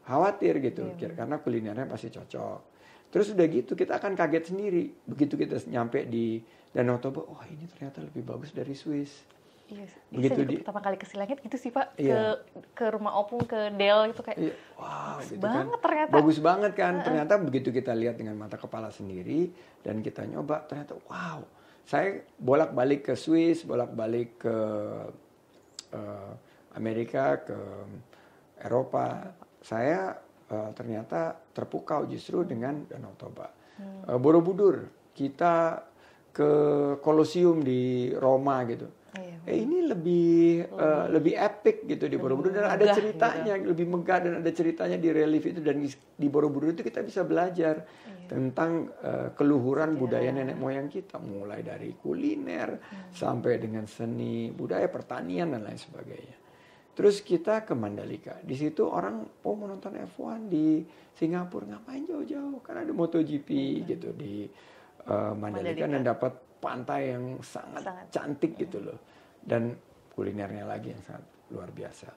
khawatir 0.03 0.59
gitu, 0.59 0.93
iya, 0.99 1.15
karena 1.15 1.39
kulinernya 1.39 1.87
pasti 1.87 2.11
cocok. 2.11 2.59
Terus 3.13 3.37
udah 3.37 3.47
gitu 3.47 3.73
kita 3.77 4.01
akan 4.01 4.17
kaget 4.17 4.51
sendiri 4.51 4.89
begitu 5.05 5.37
kita 5.37 5.61
nyampe 5.69 6.09
di 6.09 6.41
Danau 6.73 6.97
Toba, 6.97 7.29
wah 7.29 7.45
ini 7.47 7.69
ternyata 7.69 8.01
lebih 8.01 8.25
bagus 8.25 8.51
dari 8.57 8.73
Swiss. 8.73 9.13
Iya, 9.73 9.89
begitu 10.13 10.41
di 10.45 10.55
pertama 10.61 10.81
kali 10.85 10.97
ke 11.01 11.07
Silangit 11.09 11.39
gitu 11.41 11.57
sih 11.57 11.73
Pak, 11.73 11.97
iya. 11.97 12.37
ke 12.37 12.61
ke 12.77 12.85
rumah 12.93 13.17
opung 13.17 13.41
ke 13.45 13.73
Del 13.73 14.13
itu 14.13 14.21
kayak 14.21 14.37
iya. 14.37 14.55
wow, 14.77 15.17
bagus 15.17 15.29
gitu 15.33 15.41
kan. 15.41 15.49
banget 15.49 15.73
kan. 15.73 15.85
ternyata. 15.85 16.13
Bagus 16.13 16.39
banget 16.41 16.73
kan, 16.77 16.95
ternyata 17.01 17.33
begitu 17.41 17.69
kita 17.73 17.93
lihat 17.97 18.17
dengan 18.21 18.37
mata 18.37 18.61
kepala 18.61 18.93
sendiri 18.93 19.49
dan 19.81 20.05
kita 20.05 20.29
nyoba 20.29 20.65
ternyata 20.69 20.97
wow. 21.09 21.41
Saya 21.83 22.23
bolak-balik 22.39 23.11
ke 23.11 23.15
Swiss, 23.19 23.67
bolak-balik 23.67 24.39
ke 24.39 24.57
uh, 25.93 26.33
Amerika, 26.79 27.43
ke 27.43 27.59
Eropa. 28.63 29.35
Saya 29.63 30.19
uh, 30.51 30.71
ternyata 30.75 31.39
terpukau 31.55 32.05
justru 32.11 32.43
dengan 32.43 32.85
Danau 32.85 33.15
Toba. 33.17 33.49
Hmm. 33.79 34.05
Uh, 34.11 34.19
Borobudur 34.19 34.91
kita 35.15 35.87
ke 36.33 36.51
Kolosium 37.05 37.61
di 37.61 38.11
Roma 38.17 38.65
gitu. 38.67 38.89
Iya, 39.13 39.37
eh 39.45 39.59
ini 39.61 39.85
lebih 39.85 40.73
uh, 40.73 41.05
lebih 41.13 41.37
epic 41.37 41.85
gitu 41.85 42.09
di 42.09 42.17
Borobudur 42.17 42.57
dan 42.57 42.81
ada 42.81 42.97
ceritanya 42.97 43.61
gitu. 43.61 43.77
lebih 43.77 43.87
megah 43.93 44.19
dan 44.25 44.33
ada 44.41 44.51
ceritanya 44.57 44.97
di 44.97 45.13
relief 45.13 45.45
itu 45.45 45.61
dan 45.61 45.85
di 45.93 46.29
Borobudur 46.33 46.73
itu 46.73 46.81
kita 46.81 47.05
bisa 47.05 47.21
belajar 47.21 47.85
iya. 47.85 48.25
tentang 48.25 48.89
uh, 49.05 49.29
keluhuran 49.37 50.01
budaya 50.01 50.33
nenek 50.33 50.57
moyang 50.57 50.89
kita 50.89 51.21
mulai 51.21 51.61
dari 51.61 51.93
kuliner 51.93 52.81
hmm. 52.81 53.13
sampai 53.13 53.61
dengan 53.61 53.85
seni 53.85 54.49
budaya 54.49 54.89
pertanian 54.89 55.53
dan 55.53 55.61
lain 55.61 55.77
sebagainya. 55.77 56.42
Terus 56.93 57.25
kita 57.25 57.65
ke 57.65 57.73
Mandalika. 57.73 58.37
Di 58.45 58.53
situ 58.53 58.85
orang 58.85 59.25
oh 59.49 59.55
mau 59.57 59.65
nonton 59.65 59.97
F1 59.97 60.53
di 60.53 60.85
Singapura 61.17 61.65
ngapain 61.65 62.05
jauh-jauh? 62.05 62.61
Karena 62.61 62.85
ada 62.85 62.93
MotoGP 62.93 63.49
hmm. 63.49 63.83
gitu 63.89 64.09
di 64.13 64.45
uh, 65.09 65.33
Mandalika, 65.33 65.73
Mandalika 65.73 65.87
dan 65.89 66.03
dapat 66.05 66.33
pantai 66.61 67.17
yang 67.17 67.41
sangat, 67.41 67.81
sangat. 67.81 68.07
cantik 68.13 68.53
gitu 68.61 68.85
loh. 68.85 68.99
Dan 69.41 69.73
kulinernya 70.13 70.69
lagi 70.69 70.93
yang 70.93 71.01
sangat 71.01 71.25
luar 71.49 71.73
biasa. 71.73 72.09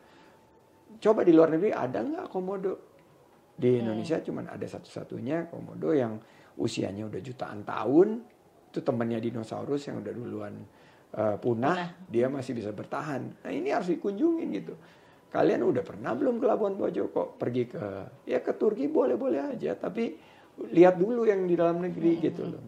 Coba 0.99 1.23
di 1.23 1.31
luar 1.31 1.55
negeri 1.55 1.71
ada 1.71 2.03
nggak 2.03 2.27
komodo? 2.27 2.73
Di 3.55 3.79
Indonesia 3.79 4.19
hmm. 4.19 4.25
cuma 4.27 4.43
ada 4.43 4.67
satu-satunya 4.67 5.47
komodo 5.47 5.95
yang 5.95 6.19
usianya 6.59 7.07
udah 7.07 7.21
jutaan 7.23 7.63
tahun. 7.63 8.27
Itu 8.75 8.83
temannya 8.83 9.23
dinosaurus 9.23 9.87
yang 9.87 10.03
udah 10.03 10.11
duluan 10.11 10.53
uh, 11.15 11.35
punah, 11.39 11.75
nah. 11.75 11.89
dia 12.11 12.27
masih 12.27 12.53
bisa 12.53 12.69
bertahan. 12.75 13.31
Nah 13.41 13.51
ini 13.51 13.71
harus 13.71 13.89
dikunjungin 13.89 14.47
gitu. 14.53 14.75
Kalian 15.31 15.67
udah 15.67 15.83
pernah 15.83 16.15
belum 16.15 16.39
ke 16.39 16.45
Labuan 16.47 16.79
Bajo 16.79 17.11
kok 17.11 17.35
pergi 17.35 17.67
ke 17.67 17.83
ya 18.23 18.39
ke 18.39 18.55
Turki 18.55 18.87
boleh-boleh 18.87 19.55
aja, 19.55 19.75
tapi 19.75 20.15
lihat 20.71 20.95
dulu 20.95 21.27
yang 21.27 21.43
di 21.43 21.55
dalam 21.59 21.83
negeri 21.83 22.11
hmm. 22.15 22.21
gitu 22.23 22.43
loh. 22.47 22.63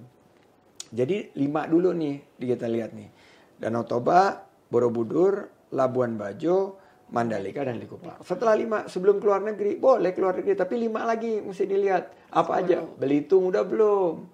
Jadi 0.87 1.35
lima 1.39 1.67
dulu 1.67 1.91
nih 1.95 2.39
kita 2.39 2.67
lihat 2.67 2.91
nih. 2.95 3.09
Danau 3.57 3.83
Toba, 3.83 4.47
Borobudur, 4.67 5.49
Labuan 5.73 6.15
Bajo, 6.15 6.79
Mandalika 7.11 7.63
dan 7.63 7.79
Likupang. 7.79 8.19
Setelah 8.19 8.55
lima 8.55 8.77
sebelum 8.91 9.23
keluar 9.23 9.39
negeri 9.39 9.79
boleh 9.79 10.11
keluar 10.11 10.35
negeri, 10.35 10.55
tapi 10.59 10.75
lima 10.75 11.07
lagi 11.07 11.39
mesti 11.39 11.63
dilihat 11.63 12.35
apa 12.35 12.51
aja. 12.59 12.83
Belitung 12.83 13.47
udah 13.47 13.63
belum, 13.63 14.27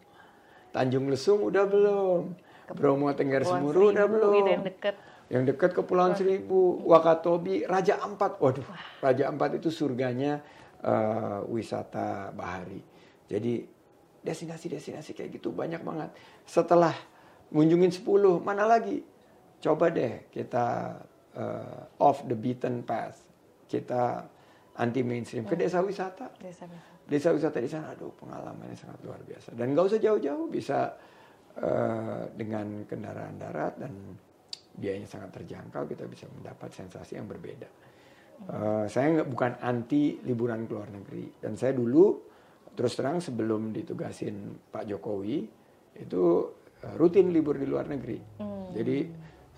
Tanjung 0.74 1.06
Lesung 1.10 1.46
udah 1.46 1.66
belum, 1.70 2.34
Bromo 2.72 3.12
Tengger 3.12 3.44
Semuru 3.44 3.92
udah 3.92 4.08
belum. 4.08 4.46
Yang 4.48 4.64
dekat. 4.72 4.96
Yang 5.28 5.44
dekat 5.56 5.72
Kepulauan 5.76 6.14
Seribu, 6.16 6.80
Wakatobi, 6.88 7.68
Raja 7.68 8.00
Ampat. 8.00 8.40
Waduh, 8.40 8.64
Wah. 8.64 8.84
Raja 9.04 9.28
Ampat 9.28 9.60
itu 9.60 9.68
surganya 9.74 10.40
uh, 10.84 11.44
wisata 11.52 12.32
bahari. 12.32 12.80
Jadi 13.28 13.66
destinasi-destinasi 14.24 15.12
kayak 15.12 15.42
gitu 15.42 15.52
banyak 15.52 15.84
banget. 15.84 16.16
Setelah 16.48 16.96
ngunjungin 17.52 17.92
10, 17.92 18.06
mana 18.40 18.64
lagi? 18.64 19.04
Coba 19.60 19.92
deh 19.92 20.28
kita 20.32 21.00
uh, 21.36 22.04
off 22.04 22.24
the 22.28 22.36
beaten 22.36 22.84
path. 22.84 23.20
Kita 23.68 24.28
anti 24.80 25.02
mainstream 25.02 25.46
ke 25.46 25.56
desa 25.56 25.82
wisata. 25.82 26.30
Desa 26.40 26.66
wisata. 26.68 26.92
Desa 27.04 27.30
wisata 27.36 27.58
di 27.60 27.68
sana, 27.68 27.92
aduh 27.92 28.16
pengalamannya 28.16 28.80
sangat 28.80 29.00
luar 29.04 29.20
biasa. 29.28 29.52
Dan 29.52 29.76
nggak 29.76 29.86
usah 29.92 30.00
jauh-jauh, 30.00 30.48
bisa 30.48 30.96
uh, 31.60 32.26
dengan 32.34 32.88
kendaraan 32.88 33.36
darat 33.38 33.78
dan 33.78 33.94
biayanya 34.74 35.06
sangat 35.06 35.42
terjangkau 35.42 35.86
kita 35.86 36.10
bisa 36.10 36.26
mendapat 36.34 36.74
sensasi 36.74 37.20
yang 37.20 37.30
berbeda. 37.30 37.70
Uh, 38.50 38.86
saya 38.90 39.22
nggak 39.22 39.30
bukan 39.30 39.52
anti 39.62 40.18
liburan 40.26 40.66
ke 40.66 40.72
luar 40.74 40.90
negeri 40.90 41.38
dan 41.38 41.54
saya 41.54 41.78
dulu 41.78 42.18
terus 42.74 42.98
terang 42.98 43.22
sebelum 43.22 43.70
ditugasin 43.70 44.58
Pak 44.74 44.90
Jokowi 44.90 45.46
itu 46.02 46.24
uh, 46.82 46.94
rutin 46.98 47.30
libur 47.30 47.62
di 47.62 47.70
luar 47.70 47.86
negeri. 47.86 48.18
Hmm. 48.42 48.74
Jadi 48.74 49.06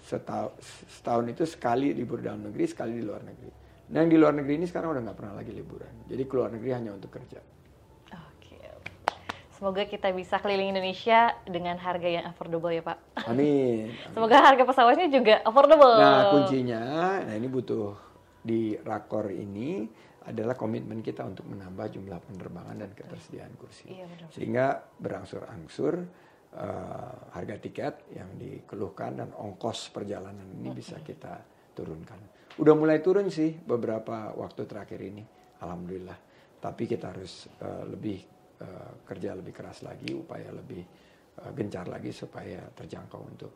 setahun, 0.04 0.60
setahun 0.92 1.26
itu 1.32 1.44
sekali 1.48 1.96
libur 1.96 2.20
dalam 2.20 2.52
negeri, 2.52 2.64
sekali 2.68 3.00
di 3.00 3.04
luar 3.08 3.24
negeri. 3.24 3.52
Nah 3.86 3.98
yang 4.04 4.12
di 4.12 4.18
luar 4.20 4.34
negeri 4.36 4.54
ini 4.62 4.68
sekarang 4.68 4.98
udah 4.98 5.02
nggak 5.08 5.18
pernah 5.18 5.34
lagi 5.40 5.52
liburan. 5.56 5.94
Jadi 6.10 6.24
keluar 6.28 6.50
negeri 6.52 6.72
hanya 6.76 6.92
untuk 6.94 7.14
kerja. 7.16 7.40
Semoga 9.56 9.88
kita 9.88 10.12
bisa 10.12 10.36
keliling 10.44 10.76
Indonesia 10.76 11.32
dengan 11.48 11.80
harga 11.80 12.10
yang 12.12 12.28
affordable 12.28 12.76
ya 12.76 12.84
Pak. 12.84 13.24
Amin. 13.24 13.88
Semoga 14.16 14.44
harga 14.44 14.68
pesawatnya 14.68 15.08
juga 15.08 15.40
affordable. 15.48 15.96
Nah 15.96 16.36
kuncinya, 16.36 16.84
nah 17.24 17.32
ini 17.32 17.48
butuh 17.48 17.96
di 18.44 18.76
rakor 18.84 19.32
ini 19.32 19.88
adalah 20.28 20.60
komitmen 20.60 21.00
kita 21.00 21.24
untuk 21.24 21.48
menambah 21.48 21.88
jumlah 21.88 22.20
penerbangan 22.20 22.84
dan 22.84 22.92
ketersediaan 22.92 23.56
kursi. 23.56 23.96
Iya, 23.96 24.06
benar. 24.12 24.28
Sehingga 24.34 24.66
berangsur-angsur 25.00 25.94
uh, 26.52 27.16
harga 27.32 27.56
tiket 27.56 28.12
yang 28.12 28.36
dikeluhkan 28.36 29.24
dan 29.24 29.30
ongkos 29.40 29.94
perjalanan 29.96 30.52
ini 30.60 30.74
bisa 30.76 31.00
kita 31.00 31.40
turunkan. 31.72 32.20
Udah 32.60 32.76
mulai 32.76 33.00
turun 33.00 33.32
sih 33.32 33.56
beberapa 33.56 34.36
waktu 34.36 34.68
terakhir 34.68 35.00
ini, 35.00 35.24
alhamdulillah. 35.64 36.20
Tapi 36.60 36.84
kita 36.90 37.14
harus 37.14 37.48
uh, 37.62 37.86
lebih 37.86 38.35
uh, 38.66 38.92
kerja 39.06 39.38
lebih 39.38 39.54
keras 39.54 39.86
lagi, 39.86 40.12
upaya 40.18 40.50
lebih 40.50 40.82
uh, 41.46 41.52
gencar 41.54 41.86
lagi 41.86 42.10
supaya 42.10 42.66
terjangkau 42.74 43.22
untuk 43.22 43.54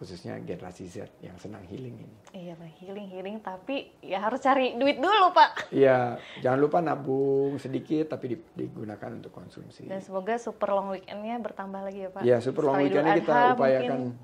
khususnya 0.00 0.40
generasi 0.40 0.88
Z 0.88 1.20
yang 1.20 1.36
senang 1.36 1.60
healing 1.68 1.92
ini. 1.92 2.16
Iya, 2.32 2.56
healing 2.80 3.12
healing 3.12 3.36
tapi 3.44 3.92
ya 4.00 4.24
harus 4.24 4.40
cari 4.40 4.72
duit 4.80 4.96
dulu, 4.96 5.28
Pak. 5.36 5.68
Iya, 5.76 6.16
jangan 6.40 6.56
lupa 6.56 6.80
nabung 6.80 7.60
sedikit 7.60 8.16
tapi 8.16 8.40
digunakan 8.56 9.12
untuk 9.12 9.28
konsumsi. 9.28 9.84
Dan 9.84 10.00
semoga 10.00 10.40
super 10.40 10.72
long 10.72 10.96
weekendnya 10.96 11.36
bertambah 11.44 11.84
lagi 11.84 12.08
ya, 12.08 12.10
Pak. 12.16 12.22
Iya, 12.24 12.36
super 12.40 12.64
long 12.64 12.80
weekendnya 12.80 13.20
kita 13.20 13.52
upayakan 13.52 14.16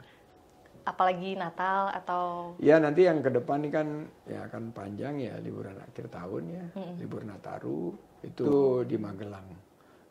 apalagi 0.87 1.35
Natal 1.35 1.91
atau 1.91 2.55
ya 2.63 2.79
nanti 2.79 3.11
yang 3.11 3.19
ke 3.19 3.27
depan 3.35 3.59
ini 3.59 3.71
kan 3.75 4.07
ya 4.23 4.47
akan 4.47 4.71
panjang 4.71 5.19
ya 5.19 5.35
liburan 5.43 5.75
akhir 5.83 6.07
tahun 6.15 6.43
ya 6.47 6.65
mm-hmm. 6.79 6.95
libur 7.03 7.27
Nataru 7.27 7.91
itu 8.23 8.87
di 8.87 8.95
Magelang 8.95 9.66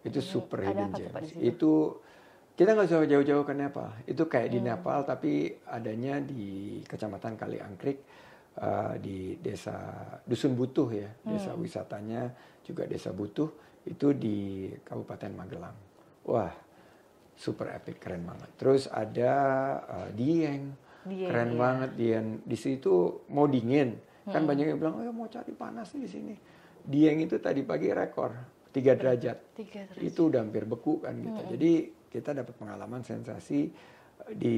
itu 0.06 0.22
hmm. 0.22 0.30
super 0.30 0.62
hidden 0.62 0.94
gems 0.94 1.34
itu 1.42 1.98
kita 2.56 2.72
nggak 2.72 2.88
usah 2.88 3.04
jauh-jauh 3.04 3.44
ke 3.44 3.52
Nepal. 3.52 3.92
Itu 4.08 4.32
kayak 4.32 4.48
hmm. 4.48 4.56
di 4.56 4.60
Nepal 4.64 5.00
tapi 5.04 5.32
adanya 5.68 6.24
di 6.24 6.80
Kecamatan 6.88 7.36
Kali 7.36 7.60
Angkrik 7.60 8.00
uh, 8.64 8.96
di 8.96 9.36
desa 9.44 9.76
Dusun 10.24 10.56
Butuh 10.56 10.88
ya, 10.96 11.12
hmm. 11.12 11.30
desa 11.36 11.52
wisatanya 11.60 12.32
juga 12.64 12.88
desa 12.88 13.12
Butuh 13.12 13.52
itu 13.84 14.16
di 14.16 14.72
Kabupaten 14.88 15.32
Magelang. 15.36 15.78
Wah, 16.32 16.56
super 17.36 17.76
epic, 17.76 18.00
keren 18.00 18.24
banget. 18.24 18.50
Terus 18.56 18.88
ada 18.88 19.34
uh, 19.84 20.10
Dieng, 20.16 20.72
Dieng 21.04 21.28
keren 21.28 21.52
iya. 21.54 21.60
banget 21.60 21.92
Dieng. 22.00 22.28
Di 22.48 22.56
situ 22.56 23.28
mau 23.36 23.52
dingin, 23.52 24.00
kan 24.32 24.42
hmm. 24.42 24.50
banyak 24.50 24.66
yang 24.72 24.80
bilang, 24.80 24.96
oh 24.96 25.04
ya 25.04 25.12
mau 25.12 25.28
cari 25.28 25.52
panas 25.52 25.92
di 25.92 26.08
sini. 26.08 26.34
Dieng 26.88 27.20
itu 27.20 27.36
tadi 27.44 27.68
pagi 27.68 27.92
rekor 27.92 28.55
tiga 28.76 28.92
derajat. 29.00 29.56
derajat. 29.56 30.04
Itu 30.04 30.28
udah 30.28 30.44
hampir 30.44 30.68
beku 30.68 31.00
kan 31.00 31.16
gitu. 31.16 31.40
Hmm. 31.40 31.52
Jadi 31.56 31.72
kita 32.12 32.36
dapat 32.36 32.56
pengalaman 32.60 33.02
sensasi 33.08 33.72
di 34.26 34.58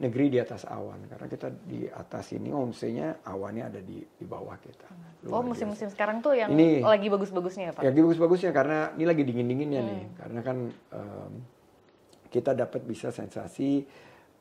negeri 0.00 0.26
di 0.26 0.38
atas 0.42 0.66
awan 0.66 1.06
karena 1.06 1.26
kita 1.30 1.46
di 1.52 1.86
atas 1.86 2.34
ini 2.34 2.50
homestaynya 2.50 3.22
awannya 3.22 3.64
ada 3.70 3.80
di 3.80 4.02
di 4.02 4.26
bawah 4.26 4.58
kita. 4.58 4.88
Luar 5.28 5.38
oh 5.38 5.42
musim-musim 5.46 5.86
sekarang 5.92 6.18
tuh 6.18 6.34
yang 6.34 6.50
ini, 6.50 6.82
lagi 6.82 7.06
bagus-bagusnya 7.06 7.70
ya 7.70 7.72
pak? 7.78 7.82
Ya 7.86 7.94
lagi 7.94 8.02
bagus-bagusnya 8.02 8.50
karena 8.50 8.78
ini 8.98 9.04
lagi 9.06 9.22
dingin-dinginnya 9.22 9.80
hmm. 9.80 9.90
nih 9.92 10.02
karena 10.18 10.40
kan 10.42 10.58
um, 10.96 11.32
kita 12.32 12.50
dapat 12.58 12.82
bisa 12.82 13.14
sensasi 13.14 13.86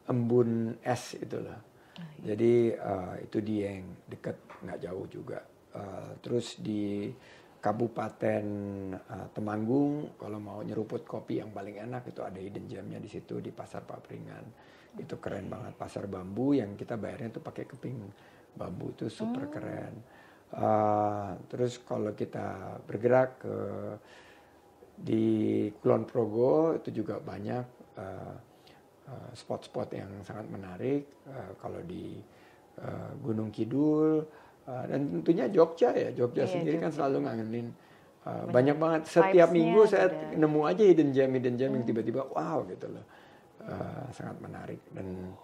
embun 0.10 0.74
es 0.82 1.16
itulah. 1.22 1.60
Oh, 1.60 2.02
iya. 2.02 2.34
Jadi 2.34 2.54
uh, 2.74 3.16
itu 3.22 3.38
di 3.46 3.56
yang 3.62 3.86
dekat 4.10 4.38
nggak 4.66 4.80
jauh 4.82 5.06
juga. 5.06 5.40
Uh, 5.74 6.18
terus 6.26 6.58
di 6.58 7.14
Kabupaten 7.64 8.46
uh, 8.92 9.28
Temanggung 9.32 10.20
kalau 10.20 10.36
mau 10.44 10.60
nyeruput 10.60 11.08
kopi 11.08 11.40
yang 11.40 11.56
paling 11.56 11.80
enak 11.80 12.12
itu 12.12 12.20
ada 12.20 12.36
hidden 12.36 12.68
gemnya 12.68 13.00
di 13.00 13.08
situ 13.08 13.40
di 13.40 13.56
Pasar 13.56 13.88
Papringan. 13.88 14.44
Itu 15.00 15.16
keren 15.24 15.48
banget 15.48 15.74
pasar 15.80 16.06
bambu 16.12 16.54
yang 16.54 16.76
kita 16.76 17.00
bayarnya 17.00 17.34
itu 17.34 17.42
pakai 17.42 17.66
keping 17.66 17.98
bambu 18.54 18.92
itu 18.92 19.08
super 19.08 19.48
hmm. 19.48 19.54
keren. 19.56 19.94
Uh, 20.54 21.34
terus 21.50 21.80
kalau 21.82 22.12
kita 22.14 22.78
bergerak 22.86 23.42
ke 23.42 23.58
di 24.94 25.26
Kulon 25.82 26.06
Progo 26.06 26.78
itu 26.78 26.94
juga 26.94 27.18
banyak 27.18 27.66
uh, 27.98 28.36
uh, 29.08 29.30
spot-spot 29.34 29.90
yang 29.96 30.12
sangat 30.22 30.52
menarik. 30.52 31.26
Uh, 31.26 31.58
kalau 31.58 31.82
di 31.82 32.22
uh, 32.84 33.12
Gunung 33.24 33.50
Kidul 33.50 34.43
Uh, 34.64 34.84
dan 34.88 35.00
tentunya 35.20 35.46
Jogja 35.52 35.92
ya, 35.92 36.10
Jogja 36.16 36.48
iya, 36.48 36.52
sendiri 36.56 36.80
Jogja. 36.80 36.86
kan 36.88 36.92
selalu 36.96 37.18
ngangenin 37.28 37.68
uh, 38.24 38.46
banyak, 38.48 38.76
banget. 38.80 39.02
Setiap 39.12 39.50
minggu 39.52 39.82
saya 39.84 40.08
ada. 40.08 40.40
nemu 40.40 40.60
aja 40.64 40.84
hidden 40.88 41.10
gem, 41.12 41.32
hidden 41.36 41.56
gem 41.60 41.68
hmm. 41.68 41.76
yang 41.82 41.86
tiba-tiba 41.86 42.22
wow 42.32 42.64
gitu 42.72 42.88
loh, 42.88 43.06
uh, 43.68 44.08
sangat 44.16 44.40
menarik 44.40 44.80
dan 44.96 45.36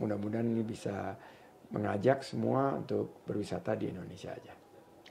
mudah-mudahan 0.00 0.48
ini 0.48 0.64
bisa 0.64 1.20
mengajak 1.68 2.24
semua 2.24 2.80
untuk 2.80 3.24
berwisata 3.28 3.76
di 3.76 3.92
Indonesia 3.92 4.32
aja. 4.32 4.52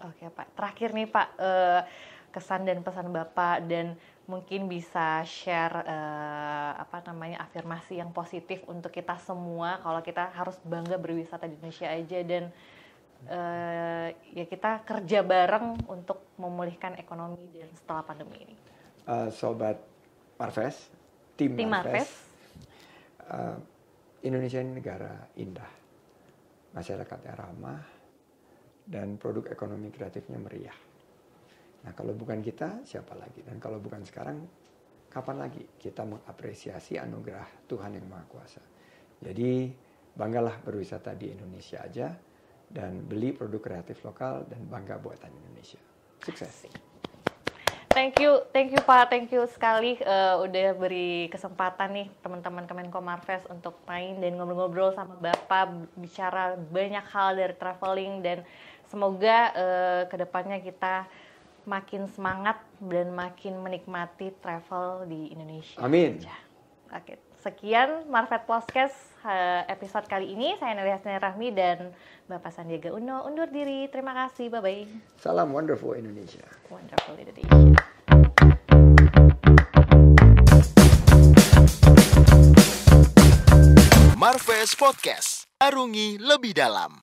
Oke 0.10 0.26
Pak, 0.34 0.58
terakhir 0.58 0.98
nih 0.98 1.06
Pak 1.06 1.28
uh, 1.38 1.82
kesan 2.34 2.66
dan 2.66 2.82
pesan 2.82 3.14
Bapak 3.14 3.70
dan 3.70 3.94
mungkin 4.26 4.72
bisa 4.72 5.22
share 5.28 5.84
uh, 5.84 6.72
apa 6.80 7.04
namanya 7.04 7.44
afirmasi 7.44 8.00
yang 8.00 8.16
positif 8.16 8.64
untuk 8.66 8.90
kita 8.90 9.20
semua 9.20 9.84
kalau 9.84 10.00
kita 10.00 10.32
harus 10.32 10.56
bangga 10.64 10.96
berwisata 10.96 11.46
di 11.46 11.60
Indonesia 11.60 11.92
aja 11.92 12.20
dan 12.24 12.50
uh, 13.28 14.08
ya 14.34 14.46
kita 14.48 14.82
kerja 14.88 15.22
bareng 15.22 15.86
untuk 15.92 16.34
memulihkan 16.42 16.98
ekonomi 16.98 17.46
dan 17.54 17.70
setelah 17.76 18.02
pandemi 18.06 18.38
ini. 18.42 18.56
Uh, 19.06 19.30
Sobat 19.30 19.78
Marves, 20.38 20.90
tim, 21.38 21.54
tim 21.54 21.70
Marves, 21.70 22.10
Marves. 22.10 22.12
Uh, 23.30 23.58
Indonesia 24.22 24.62
ini 24.62 24.72
negara 24.78 25.14
indah, 25.38 25.72
masyarakatnya 26.74 27.34
ramah, 27.34 27.82
dan 28.86 29.18
produk 29.18 29.50
ekonomi 29.50 29.90
kreatifnya 29.94 30.38
meriah. 30.38 30.78
Nah 31.82 31.94
kalau 31.98 32.14
bukan 32.14 32.42
kita, 32.42 32.86
siapa 32.86 33.18
lagi? 33.18 33.42
Dan 33.42 33.58
kalau 33.58 33.82
bukan 33.82 34.06
sekarang, 34.06 34.46
kapan 35.10 35.38
lagi 35.42 35.64
kita 35.82 36.06
mengapresiasi 36.06 37.02
anugerah 37.02 37.66
Tuhan 37.66 37.98
yang 37.98 38.06
Maha 38.06 38.26
Kuasa? 38.30 38.62
Jadi 39.22 39.70
banggalah 40.14 40.62
berwisata 40.62 41.14
di 41.14 41.34
Indonesia 41.34 41.82
aja 41.82 42.14
dan 42.72 43.04
beli 43.06 43.36
produk 43.36 43.60
kreatif 43.60 44.00
lokal 44.04 44.48
dan 44.48 44.64
bangga 44.68 44.98
buatan 45.00 45.30
Indonesia. 45.30 45.80
Sukses. 46.24 46.68
Thank 47.92 48.24
you, 48.24 48.40
thank 48.56 48.72
you 48.72 48.80
Pak, 48.80 49.12
thank 49.12 49.28
you 49.36 49.44
sekali 49.52 50.00
uh, 50.08 50.40
udah 50.40 50.80
beri 50.80 51.28
kesempatan 51.28 51.92
nih 51.92 52.08
teman-teman 52.24 52.64
Kemenko 52.64 53.04
Marves 53.04 53.44
untuk 53.52 53.76
main 53.84 54.16
dan 54.24 54.40
ngobrol-ngobrol 54.40 54.96
sama 54.96 55.20
Bapak 55.20 55.92
bicara 56.00 56.56
banyak 56.56 57.04
hal 57.12 57.36
dari 57.36 57.52
traveling 57.52 58.24
dan 58.24 58.48
semoga 58.88 59.52
uh, 59.52 60.02
ke 60.08 60.16
depannya 60.16 60.64
kita 60.64 61.04
makin 61.68 62.08
semangat 62.16 62.64
dan 62.80 63.12
makin 63.12 63.60
menikmati 63.60 64.32
travel 64.40 65.04
di 65.12 65.36
Indonesia. 65.36 65.76
Amin. 65.84 66.24
Oke, 66.96 67.20
sekian 67.44 68.08
Marvet 68.08 68.48
Podcast 68.48 69.11
episode 69.70 70.10
kali 70.10 70.34
ini. 70.34 70.58
Saya 70.58 70.74
Nelia 70.76 70.98
Rahmi 71.00 71.54
dan 71.54 71.94
Bapak 72.26 72.50
Sandiaga 72.50 72.90
Uno 72.92 73.24
undur 73.30 73.48
diri. 73.48 73.86
Terima 73.88 74.18
kasih. 74.18 74.50
Bye-bye. 74.50 75.16
Salam 75.22 75.54
wonderful 75.54 75.94
Indonesia. 75.94 76.44
Wonderful 76.68 77.16
Indonesia. 77.22 77.56
Marves 84.18 84.74
Podcast. 84.78 85.46
Arungi 85.62 86.18
lebih 86.18 86.58
dalam. 86.58 86.98